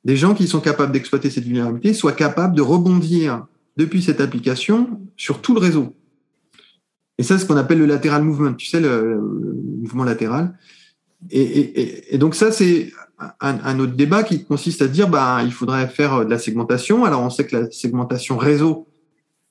des 0.06 0.16
gens 0.16 0.34
qui 0.34 0.48
sont 0.48 0.62
capables 0.62 0.94
d'exploiter 0.94 1.30
cette 1.30 1.44
vulnérabilité 1.44 1.94
soient 1.94 2.14
capables 2.14 2.56
de 2.56 2.62
rebondir 2.62 3.46
depuis 3.76 4.02
cette 4.02 4.22
application 4.22 5.02
sur 5.18 5.42
tout 5.42 5.54
le 5.54 5.60
réseau. 5.60 5.96
Et 7.18 7.24
ça, 7.24 7.38
c'est 7.38 7.44
ce 7.44 7.48
qu'on 7.48 7.58
appelle 7.58 7.80
le 7.80 7.86
lateral 7.86 8.24
movement, 8.24 8.54
tu 8.54 8.68
sais, 8.68 8.80
le, 8.80 9.20
mouvement 9.82 10.06
latéral. 10.06 10.58
Et, 11.30 12.18
donc 12.18 12.36
ça, 12.36 12.52
c'est 12.52 12.92
un, 13.40 13.80
autre 13.80 13.94
débat 13.94 14.24
qui 14.24 14.46
consiste 14.46 14.82
à 14.82 14.88
dire 14.88 15.10
bah 15.10 15.42
il 15.44 15.52
faudrait 15.52 15.88
faire 15.88 16.26
de 16.26 16.30
la 16.30 16.40
segmentation. 16.40 17.04
Alors 17.04 17.22
on 17.22 17.30
sait 17.30 17.46
que 17.46 17.58
la 17.58 17.72
segmentation 17.72 18.38
réseau, 18.38 18.88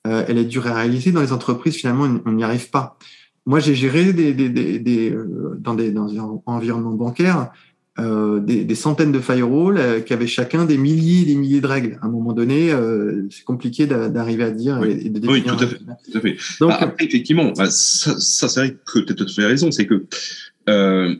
euh, 0.07 0.25
elle 0.27 0.37
est 0.37 0.45
dure 0.45 0.67
à 0.67 0.73
réaliser 0.73 1.11
dans 1.11 1.21
les 1.21 1.31
entreprises. 1.31 1.75
Finalement, 1.75 2.07
on 2.25 2.31
n'y 2.31 2.43
arrive 2.43 2.69
pas. 2.69 2.97
Moi, 3.45 3.59
j'ai 3.59 3.75
géré 3.75 4.13
des, 4.13 4.33
des, 4.33 4.49
des, 4.49 5.11
euh, 5.11 5.57
dans 5.59 5.73
des 5.73 5.91
dans 5.91 6.07
un 6.17 6.41
environnement 6.45 6.93
bancaire 6.93 7.51
euh, 7.99 8.39
des, 8.39 8.73
centaines 8.73 9.11
de 9.11 9.19
firewalls 9.19 9.77
euh, 9.77 9.99
qui 10.01 10.13
avaient 10.13 10.25
chacun 10.25 10.65
des 10.65 10.79
milliers 10.79 11.21
et 11.21 11.25
des 11.25 11.35
milliers 11.35 11.61
de 11.61 11.67
règles. 11.67 11.99
À 12.01 12.07
un 12.07 12.09
moment 12.09 12.33
donné, 12.33 12.71
euh, 12.71 13.27
c'est 13.29 13.43
compliqué 13.43 13.85
d'arriver 13.85 14.43
à 14.43 14.49
dire 14.49 14.79
oui. 14.81 14.99
et, 15.05 15.09
de 15.09 15.27
Oui, 15.27 15.43
tout 15.43 15.53
à 15.53 15.67
fait. 15.67 15.77
Tout 15.77 16.17
à 16.17 16.21
fait. 16.21 16.37
Donc, 16.59 16.69
bah, 16.69 16.77
après, 16.79 17.05
effectivement, 17.05 17.51
bah, 17.55 17.67
ça, 17.69 18.19
ça 18.19 18.49
c'est 18.49 18.59
vrai 18.61 18.77
que 18.83 18.97
tu 18.97 19.11
as 19.11 19.15
tout 19.15 19.25
à 19.25 19.31
fait 19.31 19.45
raison, 19.45 19.69
c'est 19.69 19.85
que 19.85 20.05
euh, 20.69 21.15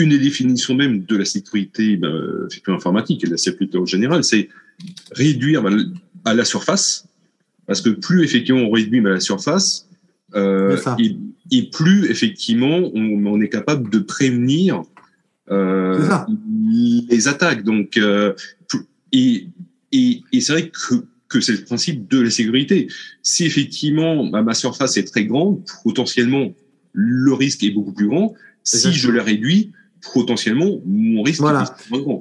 une 0.00 0.08
des 0.08 0.18
définitions 0.18 0.74
même 0.74 1.04
de 1.04 1.16
la 1.16 1.24
sécurité 1.24 1.96
ben, 1.98 2.48
informatique 2.66 3.22
et 3.22 3.28
de 3.28 3.32
la 3.32 3.38
sécurité 3.38 3.78
en 3.78 3.86
général, 3.86 4.24
c'est 4.24 4.48
réduire 5.12 5.62
ben, 5.62 5.92
à 6.24 6.34
la 6.34 6.44
surface, 6.44 7.06
parce 7.68 7.80
que 7.80 7.90
plus 7.90 8.24
effectivement 8.24 8.62
on 8.62 8.72
réduit 8.72 9.06
à 9.06 9.10
la 9.10 9.20
surface, 9.20 9.88
euh, 10.34 10.76
et, 11.50 11.70
plus 11.70 12.10
effectivement 12.10 12.90
on, 12.94 13.26
on, 13.26 13.40
est 13.40 13.48
capable 13.48 13.90
de 13.90 13.98
prévenir 13.98 14.82
euh, 15.50 16.00
les 17.10 17.28
attaques. 17.28 17.62
Donc, 17.62 17.96
euh, 17.96 18.32
et, 19.12 19.48
et, 19.92 20.22
et 20.32 20.40
c'est 20.40 20.52
vrai 20.52 20.70
que, 20.70 20.94
que 21.28 21.40
c'est 21.40 21.52
le 21.52 21.64
principe 21.64 22.10
de 22.10 22.20
la 22.20 22.30
sécurité. 22.30 22.88
Si 23.22 23.44
effectivement 23.44 24.24
ma 24.24 24.54
surface 24.54 24.96
est 24.96 25.04
très 25.04 25.24
grande, 25.24 25.62
potentiellement 25.84 26.52
le 26.92 27.32
risque 27.34 27.62
est 27.62 27.70
beaucoup 27.70 27.92
plus 27.92 28.08
grand. 28.08 28.34
Si 28.62 28.92
je 28.92 29.10
la 29.10 29.22
réduis, 29.22 29.72
potentiellement 30.12 30.80
mon 30.86 31.22
risque 31.22 31.40
voilà. 31.40 31.64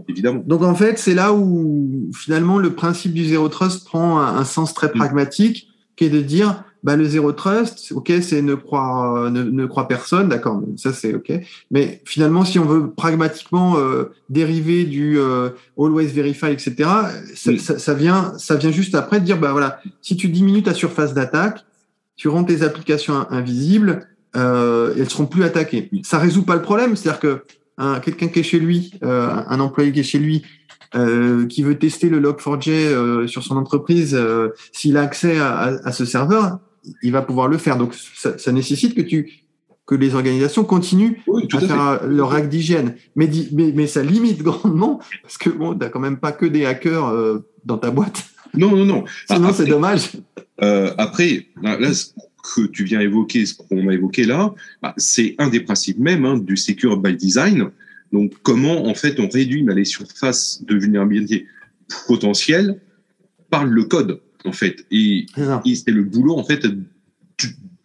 évidemment. 0.07 0.43
Donc 0.45 0.61
en 0.63 0.75
fait, 0.75 0.97
c'est 0.97 1.13
là 1.13 1.33
où 1.33 2.09
finalement 2.13 2.57
le 2.57 2.73
principe 2.73 3.13
du 3.13 3.25
zéro 3.25 3.49
trust 3.49 3.85
prend 3.85 4.19
un, 4.19 4.45
sens 4.45 4.73
très 4.73 4.87
mm. 4.87 4.97
pragmatique, 4.97 5.69
qui 5.95 6.05
est 6.05 6.09
de 6.09 6.21
dire 6.21 6.63
bah, 6.83 6.95
le 6.95 7.05
zéro 7.05 7.31
trust, 7.31 7.91
ok, 7.93 8.11
c'est 8.21 8.41
ne 8.41 8.55
croire 8.55 9.31
ne, 9.31 9.43
ne 9.43 9.65
croit 9.65 9.87
personne, 9.87 10.29
d'accord, 10.29 10.61
ça 10.75 10.93
c'est 10.93 11.13
ok. 11.13 11.31
Mais 11.71 12.01
finalement, 12.05 12.45
si 12.45 12.59
on 12.59 12.65
veut 12.65 12.89
pragmatiquement 12.89 13.77
euh, 13.77 14.11
dériver 14.29 14.83
du 14.83 15.17
euh, 15.17 15.49
always 15.77 16.07
verify, 16.07 16.47
etc., 16.47 16.89
ça, 17.35 17.57
ça, 17.57 17.79
ça, 17.79 17.93
vient 17.93 18.33
ça 18.37 18.55
vient 18.55 18.71
juste 18.71 18.95
après 18.95 19.19
de 19.19 19.25
dire 19.25 19.39
bah 19.39 19.51
voilà, 19.51 19.79
si 20.01 20.17
tu 20.17 20.27
diminues 20.27 20.63
ta 20.63 20.73
surface 20.73 21.13
d'attaque, 21.13 21.65
tu 22.15 22.27
rends 22.27 22.43
tes 22.43 22.63
applications 22.63 23.25
invisibles, 23.29 24.07
euh, 24.35 24.93
elles 24.97 25.09
seront 25.09 25.25
plus 25.25 25.43
attaquées. 25.43 25.89
Ça 26.03 26.19
résout 26.19 26.43
pas 26.43 26.55
le 26.55 26.61
problème, 26.61 26.95
c'est-à-dire 26.95 27.19
que 27.19 27.43
quelqu'un 28.01 28.27
qui 28.27 28.39
est 28.39 28.43
chez 28.43 28.59
lui, 28.59 28.93
euh, 29.03 29.29
un 29.47 29.59
employé 29.59 29.91
qui 29.91 29.99
est 29.99 30.03
chez 30.03 30.19
lui, 30.19 30.43
euh, 30.95 31.47
qui 31.47 31.63
veut 31.63 31.77
tester 31.77 32.09
le 32.09 32.19
Log4j 32.19 32.69
euh, 32.69 33.27
sur 33.27 33.43
son 33.43 33.57
entreprise, 33.57 34.17
s'il 34.71 34.97
a 34.97 35.01
accès 35.01 35.39
à, 35.39 35.91
ce 35.91 36.05
serveur, 36.05 36.59
il 37.01 37.11
va 37.11 37.21
pouvoir 37.21 37.47
le 37.47 37.57
faire. 37.57 37.77
Donc, 37.77 37.93
ça, 37.93 38.51
nécessite 38.51 38.95
que 38.95 39.01
tu 39.01 39.39
que 39.85 39.95
les 39.95 40.15
organisations 40.15 40.63
continuent 40.63 41.17
à, 41.51 41.59
faire 41.59 42.07
leur 42.07 42.29
règle 42.29 42.47
d'hygiène. 42.47 42.95
Mais, 43.17 43.29
mais, 43.51 43.73
mais, 43.75 43.85
ça 43.85 44.01
limite 44.01 44.41
grandement 44.43 45.01
parce 45.21 45.37
que 45.37 45.49
bon, 45.49 45.75
t'as 45.75 45.89
quand 45.89 45.99
même 45.99 46.17
pas 46.17 46.31
que 46.31 46.45
des 46.45 46.65
hackers 46.65 47.41
dans 47.65 47.77
ta 47.77 47.91
boîte. 47.91 48.23
Non, 48.53 48.73
non, 48.73 48.85
non. 48.85 49.03
Sinon, 49.29 49.51
c'est 49.51 49.65
dommage. 49.65 50.11
après, 50.57 51.47
là, 51.61 51.77
que 52.43 52.67
tu 52.67 52.83
viens 52.83 52.99
évoquer, 52.99 53.45
ce 53.45 53.55
qu'on 53.55 53.87
a 53.87 53.93
évoqué 53.93 54.25
là, 54.25 54.53
bah, 54.81 54.93
c'est 54.97 55.35
un 55.37 55.47
des 55.47 55.61
principes 55.61 55.99
même 55.99 56.25
hein, 56.25 56.37
du 56.37 56.57
secure 56.57 56.97
by 56.97 57.15
design. 57.15 57.69
Donc, 58.11 58.33
comment 58.43 58.85
en 58.85 58.93
fait 58.93 59.19
on 59.19 59.27
réduit 59.27 59.65
les 59.65 59.85
surfaces 59.85 60.61
de 60.63 60.75
vulnérabilité 60.75 61.47
potentielle 62.07 62.79
par 63.49 63.65
le 63.65 63.83
code 63.85 64.19
en 64.45 64.51
fait. 64.51 64.85
Et, 64.91 65.25
c'est 65.35 65.91
le 65.91 66.03
boulot 66.03 66.37
en 66.37 66.43
fait 66.43 66.65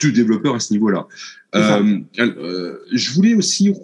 du, 0.00 0.12
développeur 0.12 0.54
à 0.54 0.60
ce 0.60 0.72
niveau-là. 0.72 1.06
Euh, 1.54 1.98
euh, 2.18 2.78
je 2.92 3.10
voulais 3.12 3.34
aussi 3.34 3.74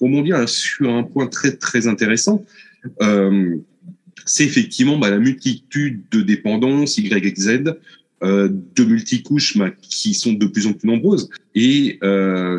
rebondir 0.00 0.48
sur 0.48 0.92
un 0.92 1.04
point 1.04 1.26
très 1.26 1.56
très 1.56 1.86
intéressant. 1.86 2.44
Euh, 3.02 3.56
c'est 4.26 4.44
effectivement 4.44 4.98
bah, 4.98 5.10
la 5.10 5.18
multitude 5.18 6.02
de 6.10 6.22
dépendances 6.22 6.98
Y, 6.98 7.38
Z 7.38 7.76
de 8.22 8.84
multicouches 8.84 9.58
bah, 9.58 9.70
qui 9.82 10.14
sont 10.14 10.32
de 10.32 10.46
plus 10.46 10.66
en 10.66 10.72
plus 10.72 10.88
nombreuses. 10.88 11.28
Et 11.54 11.98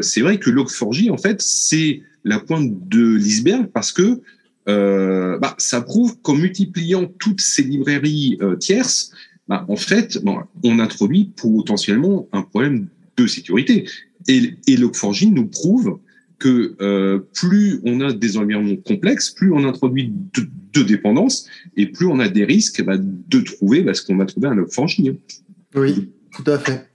c'est 0.01 0.21
vrai 0.21 0.37
que 0.39 0.49
Log4j, 0.49 1.11
en 1.11 1.17
fait, 1.17 1.41
c'est 1.41 2.03
la 2.23 2.39
pointe 2.39 2.87
de 2.87 3.15
l'iceberg 3.15 3.67
parce 3.73 3.91
que 3.91 4.21
euh, 4.67 5.37
ça 5.57 5.81
prouve 5.81 6.17
qu'en 6.21 6.35
multipliant 6.35 7.05
toutes 7.19 7.41
ces 7.41 7.63
librairies 7.63 8.39
tierces, 8.59 9.11
bah, 9.47 9.65
en 9.69 9.75
fait, 9.75 10.23
bon, 10.23 10.39
on 10.63 10.79
introduit 10.79 11.31
potentiellement 11.35 12.27
un 12.31 12.41
problème 12.41 12.87
de 13.17 13.27
sécurité. 13.27 13.87
Et, 14.27 14.55
et 14.67 14.75
Log4j 14.75 15.33
nous 15.33 15.47
prouve 15.47 15.99
que 16.39 17.25
plus 17.33 17.79
on 17.83 18.01
a 18.01 18.11
des 18.11 18.37
environnements 18.37 18.75
complexes, 18.77 19.29
plus 19.29 19.51
on 19.53 19.63
introduit 19.65 20.11
de, 20.33 20.47
de 20.73 20.83
dépendances 20.83 21.47
et 21.77 21.87
plus 21.87 22.05
on 22.05 22.19
a 22.19 22.27
des 22.27 22.43
risques 22.43 22.83
bah, 22.83 22.97
de 22.97 23.39
trouver 23.39 23.81
bah, 23.81 23.93
ce 23.93 24.01
qu'on 24.05 24.17
va 24.17 24.25
trouver 24.25 24.47
un 24.47 24.55
Log4j. 24.55 25.17
Oui, 25.75 26.11
tout 26.31 26.49
à 26.49 26.59
fait. 26.59 26.89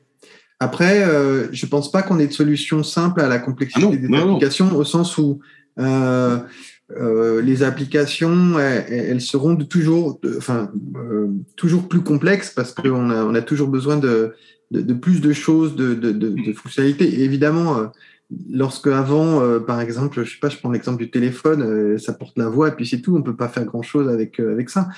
Après, 0.58 1.02
euh, 1.02 1.48
je 1.52 1.64
ne 1.64 1.70
pense 1.70 1.90
pas 1.90 2.02
qu'on 2.02 2.18
ait 2.18 2.26
de 2.26 2.32
solution 2.32 2.82
simple 2.82 3.22
à 3.22 3.28
la 3.28 3.38
complexité 3.38 3.86
ah 3.90 3.96
des 3.96 4.14
applications, 4.14 4.74
au 4.76 4.84
sens 4.84 5.16
où 5.16 5.40
euh, 5.78 6.38
euh, 6.98 7.40
les 7.40 7.62
applications, 7.62 8.58
elles, 8.58 9.20
seront 9.20 9.56
toujours, 9.56 10.20
enfin, 10.36 10.70
toujours 11.56 11.88
plus 11.88 12.00
complexes 12.00 12.50
parce 12.50 12.72
qu'on 12.72 13.34
a, 13.34 13.42
toujours 13.42 13.68
besoin 13.68 13.96
de, 13.96 14.34
plus 15.00 15.20
de 15.20 15.32
choses, 15.32 15.76
de, 15.76 16.52
fonctionnalités. 16.54 17.22
Évidemment, 17.22 17.90
lorsque 18.50 18.88
avant, 18.88 19.60
par 19.60 19.80
exemple, 19.80 20.24
je 20.24 20.30
sais 20.30 20.40
pas, 20.40 20.48
je 20.48 20.58
prends 20.58 20.70
l'exemple 20.70 20.98
du 20.98 21.10
téléphone, 21.10 21.98
ça 21.98 22.12
porte 22.12 22.36
la 22.38 22.48
voix 22.48 22.68
et 22.68 22.72
puis 22.72 22.86
c'est 22.86 23.00
tout, 23.00 23.16
on 23.16 23.22
peut 23.22 23.36
pas 23.36 23.48
faire 23.48 23.64
grand 23.64 23.82
chose 23.82 24.08
avec 24.08 24.40
ça. 24.68 24.88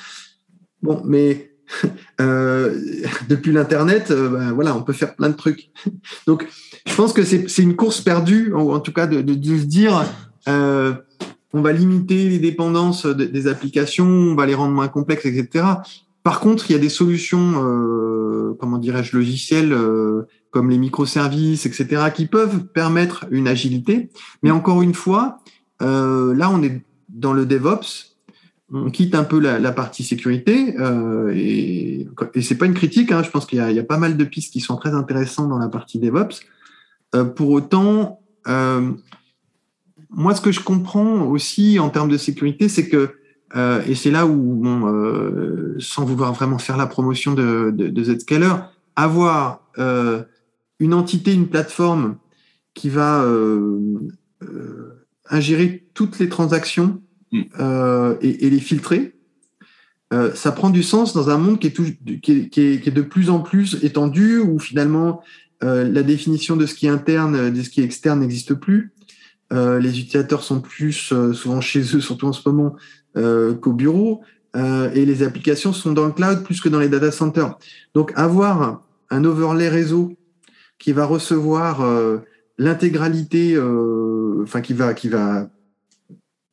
Bon, 0.83 1.01
mais 1.05 1.53
euh, 2.21 2.79
depuis 3.29 3.53
l'internet, 3.53 4.11
euh, 4.11 4.29
ben, 4.29 4.53
voilà, 4.53 4.77
on 4.77 4.83
peut 4.83 4.93
faire 4.93 5.15
plein 5.15 5.31
de 5.31 5.37
trucs. 5.37 5.71
Donc, 6.27 6.47
je 6.87 6.95
pense 6.95 7.13
que 7.13 7.23
c'est 7.23 7.63
une 7.63 7.77
course 7.77 8.01
perdue, 8.01 8.53
ou 8.53 8.73
en 8.73 8.81
tout 8.81 8.93
cas 8.93 9.07
de, 9.07 9.19
se 9.19 9.65
dire, 9.65 10.05
euh, 10.49 10.93
on 11.53 11.61
va 11.61 11.73
limiter 11.73 12.29
les 12.29 12.39
dépendances 12.39 13.07
des 13.07 13.47
applications, 13.47 14.07
on 14.07 14.35
va 14.35 14.47
les 14.47 14.55
rendre 14.55 14.73
moins 14.73 14.89
complexes, 14.89 15.27
etc. 15.27 15.65
par 16.23 16.41
contre, 16.41 16.71
il 16.71 16.75
y 16.75 16.77
a 16.77 16.79
des 16.79 16.89
solutions, 16.89 17.63
euh, 17.65 18.57
comment 18.59 18.79
dirais-je, 18.79 19.17
logicielles 19.17 19.73
euh, 19.73 20.23
comme 20.51 20.71
les 20.71 20.79
microservices, 20.79 21.67
etc., 21.67 22.11
qui 22.15 22.27
peuvent 22.27 22.67
permettre 22.67 23.27
une 23.31 23.49
agilité. 23.49 24.11
Mais 24.43 24.51
encore 24.51 24.83
une 24.83 24.95
fois, 24.95 25.39
euh, 25.81 26.35
là, 26.35 26.51
on 26.51 26.63
est 26.63 26.83
dans 27.09 27.33
le 27.33 27.47
DevOps. 27.47 28.17
On 28.75 28.91
quitte 28.91 29.15
un 29.15 29.25
peu 29.25 29.39
la, 29.39 29.73
partie 29.73 30.03
sécurité 30.03 30.75
et, 31.35 32.07
et 32.35 32.43
c'est 32.43 32.55
pas 32.55 32.65
une 32.65 32.73
critique. 32.73 33.13
Hein, 33.13 33.23
je 33.23 33.29
pense 33.29 33.45
qu'il 33.45 33.59
y, 33.59 33.79
a 33.79 33.85
pas 33.85 33.99
mal 33.99 34.17
de 34.17 34.25
pistes 34.25 34.51
qui 34.51 34.61
sont 34.61 34.77
très 34.77 34.95
intéressantes 34.95 35.51
dans 35.51 35.59
la 35.59 35.69
partie 35.69 35.99
DevOps. 35.99 36.41
pour 37.37 37.51
autant, 37.51 38.21
moi, 40.15 40.35
ce 40.35 40.41
que 40.41 40.53
je 40.53 40.61
comprends 40.61 41.23
aussi 41.23 41.79
en 41.79 41.91
termes 41.91 42.09
de 42.09 42.17
sécurité, 42.17 42.69
c'est 42.69 42.89
que 42.89 43.15
euh, 43.55 43.83
et 43.87 43.95
c'est 43.95 44.11
là 44.11 44.27
où, 44.27 44.55
bon, 44.63 44.87
euh, 44.87 45.77
sans 45.79 46.05
vouloir 46.05 46.33
vraiment 46.33 46.59
faire 46.59 46.77
la 46.77 46.87
promotion 46.87 47.35
de, 47.35 47.71
de, 47.71 47.89
de 47.89 48.05
Zscaler, 48.05 48.55
avoir 48.97 49.69
euh, 49.79 50.23
une 50.79 50.95
entité, 50.95 51.35
une 51.35 51.49
plateforme 51.49 52.17
qui 52.75 52.89
va 52.89 53.27
ingérer 55.29 55.87
toutes 55.93 56.19
les 56.19 56.29
transactions 56.31 57.03
mm. 57.33 57.43
et, 58.23 58.47
et, 58.47 58.51
les 58.51 58.61
filtrer, 58.61 59.15
ça 60.35 60.53
prend 60.53 60.71
du 60.71 60.83
sens 60.83 61.13
dans 61.13 61.29
un 61.29 61.37
monde 61.37 61.59
qui 61.59 61.67
est, 61.67 61.71
tout, 61.71 61.85
qui, 62.23 62.33
est, 62.33 62.49
qui, 62.49 62.61
est, 62.63 62.81
qui 62.81 62.89
est, 62.89 62.93
de 62.93 63.03
plus 63.03 63.29
en 63.29 63.41
plus 63.41 63.85
étendu, 63.85 64.39
où 64.39 64.59
finalement 64.59 65.23
la 65.61 66.03
définition 66.03 66.57
de 66.57 66.65
ce 66.65 66.75
qui 66.75 66.87
est 66.87 66.91
interne, 66.91 67.53
de 67.53 67.63
ce 67.63 67.69
qui 67.69 67.83
est 67.83 67.85
externe 67.85 68.21
n'existe 68.21 68.55
plus. 68.55 68.95
Les 69.53 70.01
utilisateurs 70.01 70.43
sont 70.43 70.61
plus 70.61 71.13
souvent 71.35 71.61
chez 71.61 71.81
eux, 71.95 72.01
surtout 72.01 72.27
en 72.27 72.33
ce 72.33 72.49
moment, 72.49 72.75
euh, 73.19 73.53
qu'au 73.53 73.75
bureau, 73.75 74.23
euh, 74.57 74.91
et 74.95 75.05
les 75.05 75.23
applications 75.23 75.75
sont 75.75 75.93
dans 75.93 76.07
le 76.07 76.13
cloud 76.13 76.45
plus 76.45 76.63
que 76.63 76.71
dans 76.71 76.79
les 76.79 76.89
data 76.89 77.11
centers. 77.11 77.59
Donc 77.93 78.11
avoir 78.17 78.83
un 79.11 79.25
overlay 79.25 79.69
réseau 79.69 80.17
qui 80.79 80.93
va 80.93 81.05
recevoir 81.05 81.83
euh, 81.83 82.21
l'intégralité, 82.57 83.59
enfin 84.43 84.63
qui 84.63 84.73
va 84.73 84.95
qui 84.95 85.09
va 85.09 85.47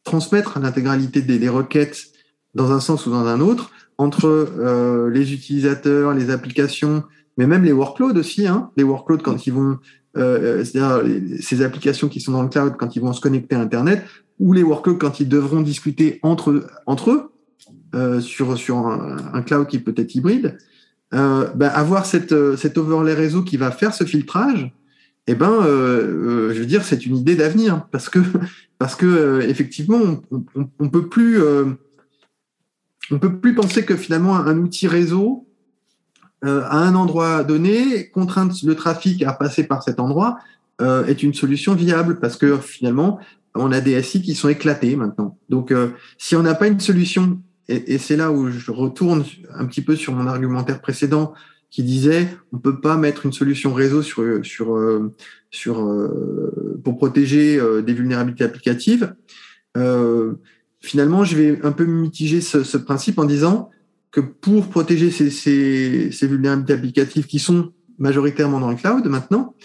transmettre 0.04 0.60
l'intégralité 0.60 1.22
des, 1.22 1.40
des, 1.40 1.48
requêtes 1.48 2.08
dans 2.56 2.74
un 2.74 2.82
sens 2.82 3.06
ou 3.06 3.12
dans 3.12 3.26
un 3.26 3.40
autre 3.40 3.72
entre 3.98 5.10
les 5.14 5.34
utilisateurs, 5.34 6.14
les 6.14 6.30
applications, 6.30 7.04
mais 7.38 7.48
même 7.48 7.64
les 7.64 7.74
workloads 7.74 8.18
aussi. 8.18 8.48
Hein, 8.48 8.70
les 8.76 8.84
workloads 8.84 9.24
quand 9.24 9.48
ils 9.48 9.54
vont 9.54 9.78
euh, 10.18 10.64
c'est-à-dire 10.64 11.04
ces 11.42 11.62
applications 11.62 12.08
qui 12.08 12.20
sont 12.20 12.32
dans 12.32 12.44
le 12.44 12.50
cloud 12.50 12.74
quand 12.78 12.96
ils 12.96 13.02
vont 13.02 13.14
se 13.14 13.22
connecter 13.22 13.56
à 13.56 13.62
Internet, 13.62 14.04
ou 14.40 14.54
les 14.54 14.64
workloads 14.64 14.98
quand 14.98 15.20
ils 15.20 15.30
devront 15.30 15.62
discuter 15.62 16.20
entre, 16.24 16.68
entre 16.86 17.12
eux 17.12 17.32
euh, 17.94 18.20
sur, 18.22 18.58
sur 18.58 18.88
un, 18.88 19.42
cloud 19.42 19.68
qui 19.68 19.80
peut 19.80 19.94
être 19.98 20.16
hybride, 20.16 20.58
euh, 21.14 21.50
ben 21.56 21.70
avoir 21.70 22.06
cette, 22.06 22.32
euh, 22.32 22.56
cet 22.56 22.78
overlay 22.78 23.14
réseau 23.14 23.44
qui 23.44 23.58
va 23.58 23.72
faire 23.72 23.94
ce 23.94 24.04
filtrage, 24.04 24.72
eh 25.28 25.36
ben, 25.36 25.52
euh, 25.52 26.50
euh 26.50 26.54
je 26.54 26.60
veux 26.60 26.66
dire, 26.66 26.84
c'est 26.84 27.06
une 27.06 27.18
idée 27.18 27.36
d'avenir 27.36 27.88
parce 27.92 28.10
que 28.10 28.20
parce 28.78 28.96
que 28.96 29.06
euh, 29.06 29.42
effectivement, 29.42 30.00
on, 30.32 30.46
on, 30.56 30.70
on, 30.80 30.90
peut 30.90 31.08
plus 31.08 31.42
on 33.12 33.20
peut 33.20 33.40
plus 33.40 33.56
penser 33.56 33.84
que 33.84 33.96
finalement 33.96 34.38
un 34.38 34.58
outil 34.58 34.88
réseau 34.88 35.49
à 36.42 36.78
un 36.78 36.96
endroit 36.96 37.44
donné 37.44 38.10
contraindre 38.10 38.56
le 38.64 38.76
trafic 38.76 39.24
à 39.24 39.34
passer 39.34 39.64
par 39.64 39.84
cet 39.84 40.00
endroit 40.00 40.40
est 40.80 41.22
une 41.24 41.34
solution 41.34 41.76
viable 41.76 42.20
parce 42.20 42.38
que 42.38 42.58
finalement 42.58 43.20
on 43.56 43.72
a 43.72 43.82
des 43.82 44.02
SI 44.02 44.22
qui 44.22 44.36
sont 44.36 44.50
éclatés 44.50 44.96
maintenant. 44.96 45.38
Donc, 45.50 45.72
euh, 45.72 45.90
si 46.18 46.36
on 46.36 46.44
n'a 46.44 46.56
pas 46.56 46.68
une 46.68 46.80
solution, 46.80 47.42
et, 47.68 47.98
c'est 47.98 48.16
là 48.16 48.32
où 48.32 48.50
je 48.50 48.72
retourne 48.72 49.24
un 49.54 49.66
petit 49.66 49.82
peu 49.82 49.96
sur 49.96 50.14
mon 50.14 50.28
argumentaire 50.28 50.82
précédent 50.82 51.34
qui 51.70 51.84
disait 51.84 52.28
on 52.52 52.58
peut 52.58 52.82
pas 52.82 52.98
mettre 52.98 53.28
une 53.28 53.32
solution 53.32 53.76
réseau 53.76 54.02
sur 54.02 54.44
sur 54.44 54.76
euh, 54.76 55.14
sur 55.52 55.82
euh, 55.82 56.82
pour 56.84 56.98
protéger 56.98 57.60
des 57.84 57.94
vulnérabilités 57.94 58.44
applicatives. 58.44 59.14
finalement, 60.82 61.24
je 61.24 61.36
vais 61.36 61.60
un 61.64 61.72
peu 61.72 61.86
mitiger 61.86 62.42
ce, 62.42 62.78
principe 62.78 63.20
en 63.20 63.26
disant 63.26 63.70
que 64.12 64.22
pour 64.22 64.70
protéger 64.70 65.12
ces, 65.12 65.30
ces, 65.30 66.12
ces 66.12 66.28
vulnérabilités 66.28 66.74
applicatives 66.74 67.28
qui 67.28 67.40
sont 67.40 67.72
majoritairement 67.98 68.60
dans 68.60 68.70
le 68.70 68.76
cloud 68.76 69.06
maintenant, 69.08 69.56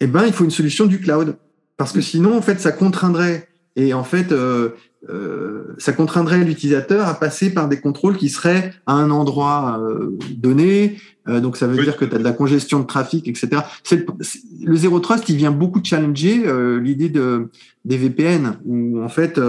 eh 0.00 0.06
ben, 0.06 0.26
il 0.26 0.32
faut 0.32 0.44
une 0.44 0.50
solution 0.50 0.86
du 0.86 1.00
cloud. 1.00 1.36
Parce 1.76 1.92
que 1.92 2.00
sinon, 2.00 2.36
en 2.36 2.42
fait, 2.42 2.60
ça 2.60 2.72
contraindrait 2.72 3.48
et 3.76 3.94
en 3.94 4.04
fait, 4.04 4.32
euh, 4.32 4.70
euh, 5.08 5.74
ça 5.78 5.92
contraindrait 5.92 6.44
l'utilisateur 6.44 7.08
à 7.08 7.14
passer 7.14 7.54
par 7.54 7.68
des 7.68 7.80
contrôles 7.80 8.16
qui 8.16 8.28
seraient 8.28 8.72
à 8.86 8.92
un 8.92 9.10
endroit 9.10 9.80
euh, 9.80 10.18
donné. 10.30 10.98
Euh, 11.28 11.40
donc, 11.40 11.56
ça 11.56 11.66
veut 11.66 11.82
dire 11.82 11.96
que 11.96 12.04
tu 12.04 12.14
as 12.14 12.18
de 12.18 12.24
la 12.24 12.32
congestion 12.32 12.80
de 12.80 12.86
trafic, 12.86 13.26
etc. 13.26 13.62
Le, 13.90 14.06
le 14.64 14.76
Zero 14.76 15.00
Trust, 15.00 15.28
il 15.28 15.36
vient 15.36 15.52
beaucoup 15.52 15.80
challenger 15.82 16.42
euh, 16.46 16.80
l'idée 16.80 17.08
de, 17.08 17.48
des 17.84 17.96
VPN, 17.96 18.58
où 18.64 19.02
en 19.02 19.08
fait, 19.08 19.40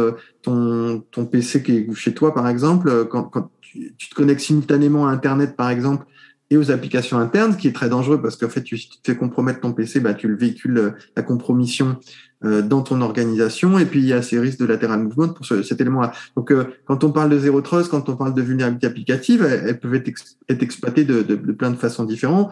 ton, 0.42 1.04
ton 1.12 1.26
PC 1.26 1.64
qui 1.64 1.78
est 1.78 1.94
chez 1.96 2.14
toi, 2.14 2.34
par 2.34 2.48
exemple, 2.48 3.06
quand, 3.10 3.24
quand 3.24 3.50
tu, 3.60 3.94
tu, 3.98 4.10
te 4.10 4.16
connectes 4.16 4.42
simultanément 4.42 5.08
à 5.08 5.12
Internet, 5.12 5.56
par 5.58 5.70
exemple, 5.70 6.06
et 6.52 6.58
aux 6.58 6.70
applications 6.70 7.18
internes, 7.18 7.54
ce 7.54 7.58
qui 7.58 7.70
est 7.70 7.74
très 7.74 7.88
dangereux 7.88 8.22
parce 8.22 8.36
qu'en 8.36 8.50
fait, 8.50 8.62
tu 8.62 8.78
fais 9.06 9.16
compromettre 9.16 9.62
ton 9.62 9.72
PC, 9.72 10.02
bah, 10.02 10.14
tu 10.14 10.28
le 10.28 10.36
véhicules 10.36 10.78
euh, 10.78 10.92
la 11.16 11.24
compromission 11.24 11.96
euh, 12.44 12.62
dans 12.62 12.82
ton 12.82 13.00
organisation. 13.00 13.80
Et 13.80 13.86
puis, 13.86 14.02
il 14.02 14.06
y 14.06 14.12
a 14.12 14.22
ces 14.22 14.38
risques 14.38 14.60
de 14.60 14.66
lateral 14.66 15.02
movement 15.02 15.30
pour 15.30 15.46
cet 15.46 15.80
élément-là. 15.80 16.12
Donc, 16.36 16.52
euh, 16.52 16.66
quand 16.86 17.06
on 17.06 17.12
parle 17.12 17.30
de 17.30 17.40
zéro 17.40 17.62
trust, 17.62 17.90
quand 17.90 18.10
on 18.10 18.18
parle 18.18 18.34
de 18.34 18.42
vulnérabilité 18.42 18.86
applicative, 18.86 19.44
elles, 19.44 19.80
peuvent 19.80 19.96
être, 19.96 20.12
être 20.50 20.62
exploitées 20.62 21.06
de, 21.06 21.22
de, 21.22 21.36
de, 21.36 21.52
plein 21.54 21.72
de 21.72 21.78
façons 21.78 22.04
différentes. 22.04 22.52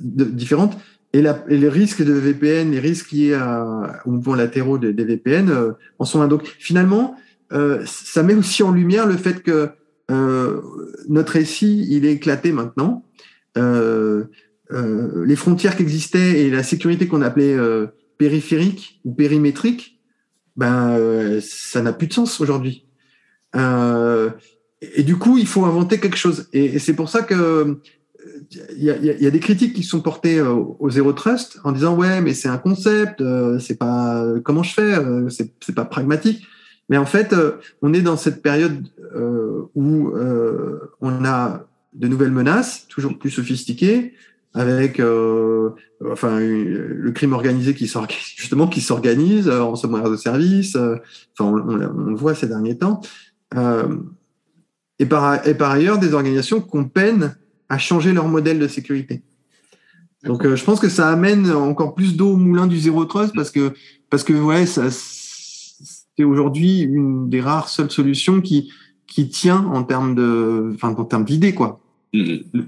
De, 0.00 0.24
différentes. 0.24 0.78
Et, 1.12 1.20
la, 1.20 1.44
et, 1.50 1.58
les 1.58 1.68
risques 1.68 2.02
de 2.02 2.14
VPN, 2.14 2.70
les 2.70 2.80
risques 2.80 3.12
liés 3.12 3.34
à, 3.34 4.00
aux 4.06 4.10
mouvements 4.10 4.36
latéraux 4.36 4.78
des, 4.78 5.04
VPN 5.04 5.52
en 5.98 6.04
sont 6.06 6.22
un. 6.22 6.28
Donc, 6.28 6.46
finalement, 6.58 7.14
ça 7.84 8.22
met 8.24 8.34
aussi 8.34 8.62
en 8.64 8.72
lumière 8.72 9.06
le 9.06 9.16
fait 9.16 9.42
que 9.42 9.68
notre 11.08 11.38
SI, 11.40 11.86
il 11.88 12.04
est 12.04 12.12
éclaté 12.12 12.50
maintenant 12.50 13.04
euh, 13.04 13.04
euh, 13.04 13.33
les 13.56 15.36
frontières 15.36 15.76
qui 15.76 15.82
existaient 15.82 16.42
et 16.42 16.50
la 16.50 16.62
sécurité 16.62 17.06
qu'on 17.06 17.22
appelait 17.22 17.54
euh, 17.54 17.86
périphérique 18.18 19.00
ou 19.04 19.12
périmétrique, 19.12 20.00
ben 20.56 21.40
ça 21.40 21.82
n'a 21.82 21.92
plus 21.92 22.06
de 22.06 22.12
sens 22.12 22.40
aujourd'hui. 22.40 22.86
et 23.54 25.02
du 25.02 25.16
coup, 25.16 25.38
il 25.38 25.46
faut 25.46 25.64
inventer 25.64 25.98
quelque 25.98 26.16
chose. 26.16 26.48
Et, 26.52 26.78
c'est 26.78 26.94
pour 26.94 27.08
ça 27.08 27.22
que 27.22 27.80
il 28.76 28.82
y, 28.82 28.90
a, 28.90 28.96
y 28.96 29.26
a, 29.26 29.30
des 29.30 29.40
critiques 29.40 29.74
qui 29.74 29.82
sont 29.82 30.00
portées 30.00 30.40
au, 30.40 30.90
zéro 30.90 31.12
trust 31.12 31.58
en 31.64 31.72
disant 31.72 31.94
ouais 31.96 32.20
mais 32.20 32.34
c'est 32.34 32.48
un 32.48 32.56
concept, 32.56 33.22
c'est 33.58 33.78
pas 33.78 34.24
comment 34.44 34.62
je 34.62 34.74
fais, 34.74 34.94
c'est 35.28 35.74
pas 35.74 35.84
pragmatique. 35.84 36.46
Mais 36.88 36.98
en 36.98 37.06
fait, 37.06 37.34
on 37.82 37.92
est 37.92 38.02
dans 38.02 38.16
cette 38.16 38.42
période 38.42 38.86
où 39.74 40.12
on 41.00 41.24
a 41.24 41.66
de 41.94 42.08
nouvelles 42.08 42.32
menaces, 42.32 42.86
toujours 42.88 43.18
plus 43.18 43.30
sophistiquées, 43.30 44.14
avec 44.54 45.00
euh, 45.00 45.70
enfin 46.12 46.38
le 46.38 47.10
crime 47.12 47.32
organisé 47.32 47.74
qui 47.74 47.88
s'organise 47.88 48.22
justement 48.36 48.68
qui 48.68 48.80
s'organise 48.80 49.48
euh, 49.48 49.60
en 49.62 49.76
sommaire 49.76 50.08
de 50.08 50.16
service. 50.16 50.76
Euh, 50.76 50.96
enfin, 51.38 51.50
on, 51.66 51.74
le 51.74 52.16
voit 52.16 52.34
ces 52.34 52.46
derniers 52.46 52.78
temps. 52.78 53.00
Euh, 53.56 53.96
et 54.98 55.06
par 55.06 55.46
et 55.46 55.54
par 55.54 55.72
ailleurs, 55.72 55.98
des 55.98 56.14
organisations 56.14 56.60
qu'on 56.60 56.84
peine 56.84 57.36
à 57.68 57.78
changer 57.78 58.12
leur 58.12 58.28
modèle 58.28 58.58
de 58.58 58.68
sécurité. 58.68 59.22
Donc, 60.22 60.46
je 60.54 60.64
pense 60.64 60.80
que 60.80 60.88
ça 60.88 61.10
amène 61.10 61.50
encore 61.50 61.94
plus 61.94 62.16
d'eau 62.16 62.30
au 62.30 62.36
moulin 62.36 62.66
du 62.66 62.78
zéro 62.78 63.04
trust 63.04 63.34
parce 63.34 63.50
que 63.50 63.74
parce 64.08 64.24
que 64.24 64.32
ouais, 64.32 64.64
ça 64.64 64.84
c'est 64.90 66.24
aujourd'hui 66.24 66.80
une 66.80 67.28
des 67.28 67.40
rares 67.42 67.68
seules 67.68 67.90
solutions 67.90 68.40
qui 68.40 68.72
qui 69.06 69.28
tient 69.28 69.66
en 69.66 69.82
termes 69.82 70.14
de, 70.14 70.72
enfin 70.74 70.94
en 70.96 71.04
termes 71.04 71.24
d'idées 71.24 71.54
quoi. 71.54 71.83
Mm-hmm. 72.14 72.66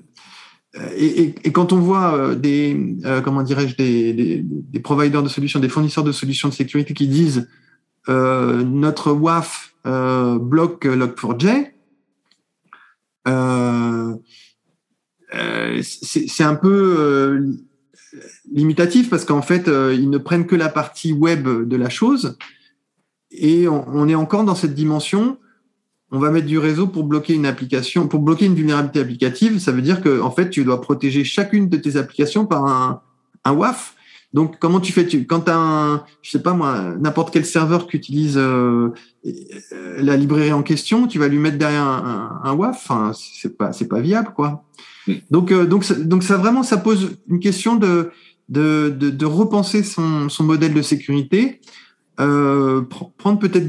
Et, 0.97 1.35
et, 1.43 1.53
quand 1.53 1.73
on 1.73 1.79
voit 1.79 2.15
euh, 2.15 2.35
des, 2.35 2.99
euh, 3.05 3.23
comment 3.23 3.43
dirais-je, 3.43 3.77
des, 3.77 4.81
providers 4.83 5.23
de 5.23 5.29
solutions, 5.29 5.59
des 5.59 5.71
fournisseurs 5.71 6.05
de 6.05 6.13
solutions 6.13 6.49
de 6.49 6.55
sécurité 6.55 6.93
qui 6.93 7.09
disent 7.09 7.49
euh, 8.09 8.63
notre 8.63 9.13
WAF 9.13 9.75
euh, 9.87 10.39
bloque 10.39 10.85
Log4j, 10.85 11.73
euh, 13.29 14.15
c'est 15.83 16.45
un 16.45 16.55
peu 16.55 17.57
limitatif 18.53 19.11
parce 19.11 19.25
qu'en 19.25 19.43
fait, 19.43 19.67
ils 19.67 20.09
ne 20.09 20.19
prennent 20.19 20.47
que 20.47 20.57
la 20.57 20.69
partie 20.69 21.13
web 21.13 21.49
de 21.49 21.77
la 21.77 21.89
chose 21.89 22.39
et 23.31 23.67
on 23.69 24.09
est 24.09 24.15
encore 24.15 24.45
dans 24.45 24.55
cette 24.55 24.75
dimension 24.75 25.39
on 26.13 26.19
va 26.19 26.31
mettre 26.31 26.47
du 26.47 26.59
réseau 26.59 26.87
pour 26.87 27.05
bloquer 27.05 27.35
une 27.35 27.47
application, 27.47 28.07
pour 28.07 28.21
bloquer 28.21 28.47
une 28.47 28.55
vulnérabilité 28.55 29.01
applicative. 29.01 29.59
Ça 29.59 29.73
veut 29.73 29.83
dire 29.83 30.01
que 30.01 30.21
en 30.21 30.31
fait, 30.31 30.51
tu 30.51 30.65
dois 30.65 30.81
protéger 30.81 31.25
chacune 31.25 31.69
de 31.69 31.77
tes 31.77 31.97
applications 31.97 32.47
par 32.47 32.65
un, 32.65 33.01
un 33.45 33.53
WAF. 33.53 33.95
Donc, 34.33 34.59
comment 34.59 34.81
tu 34.81 34.93
fais? 34.93 35.07
Tu, 35.07 35.27
Quand 35.27 35.41
tu 35.41 35.51
as 35.51 35.57
un, 35.57 36.05
je 36.23 36.31
sais 36.31 36.43
pas 36.43 36.53
moi, 36.53 36.95
n'importe 37.01 37.33
quel 37.33 37.47
serveur 37.47 37.87
qui 37.87 37.97
utilise 37.97 38.37
euh, 38.37 38.91
la 39.99 40.17
librairie 40.17 40.53
en 40.53 40.63
question, 40.63 41.07
tu 41.07 41.19
vas 41.19 41.29
lui 41.29 41.39
mettre 41.39 41.59
derrière 41.59 41.83
un, 41.83 42.55
WAF. 42.55 42.77
Enfin, 42.77 43.13
c'est 43.15 43.57
pas, 43.57 43.73
c'est 43.73 43.89
pas 43.89 44.01
viable, 44.01 44.33
quoi. 44.35 44.65
Donc, 45.31 45.53
euh, 45.53 45.67
donc, 45.67 45.91
donc 46.03 46.23
ça 46.23 46.37
vraiment, 46.37 46.63
ça 46.63 46.77
pose 46.77 47.17
une 47.29 47.41
question 47.41 47.77
de, 47.77 48.11
de, 48.49 48.95
de, 48.97 49.11
de 49.11 49.27
repenser 49.27 49.83
son, 49.83 50.29
son 50.29 50.45
modèle 50.45 50.75
de 50.75 50.83
sécurité, 50.83 51.61
euh, 52.21 52.83
prendre 53.19 53.39
peut-être 53.39 53.69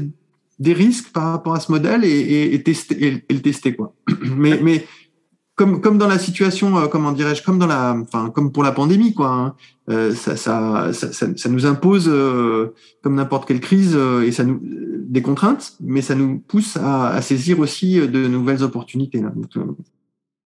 des 0.58 0.72
risques 0.72 1.12
par 1.12 1.32
rapport 1.32 1.54
à 1.54 1.60
ce 1.60 1.70
modèle 1.70 2.04
et, 2.04 2.08
et, 2.08 2.54
et 2.54 2.62
tester 2.62 3.22
et, 3.28 3.32
le 3.32 3.40
tester 3.40 3.74
quoi. 3.74 3.94
mais, 4.36 4.60
mais 4.62 4.86
comme, 5.58 5.80
comme 5.80 5.98
dans 5.98 6.06
la 6.06 6.20
situation, 6.20 6.78
euh, 6.78 6.86
comment 6.86 7.10
dirais-je, 7.12 7.42
comme 7.42 7.58
dans 7.58 7.66
la, 7.66 7.96
enfin, 8.00 8.30
comme 8.30 8.52
pour 8.52 8.62
la 8.62 8.70
pandémie, 8.70 9.12
quoi. 9.12 9.28
Hein, 9.28 9.54
euh, 9.90 10.14
ça, 10.14 10.36
ça, 10.36 10.92
ça, 10.92 11.10
ça, 11.12 11.48
nous 11.48 11.66
impose, 11.66 12.08
euh, 12.08 12.74
comme 13.02 13.16
n'importe 13.16 13.48
quelle 13.48 13.58
crise, 13.60 13.94
euh, 13.96 14.22
et 14.22 14.30
ça 14.30 14.44
nous 14.44 14.60
des 14.62 15.22
contraintes, 15.22 15.72
mais 15.80 16.00
ça 16.00 16.14
nous 16.14 16.38
pousse 16.38 16.76
à, 16.76 17.08
à 17.08 17.22
saisir 17.22 17.58
aussi 17.58 17.98
de 17.98 18.28
nouvelles 18.28 18.62
opportunités. 18.62 19.20
Là. 19.20 19.32
Donc, 19.34 19.76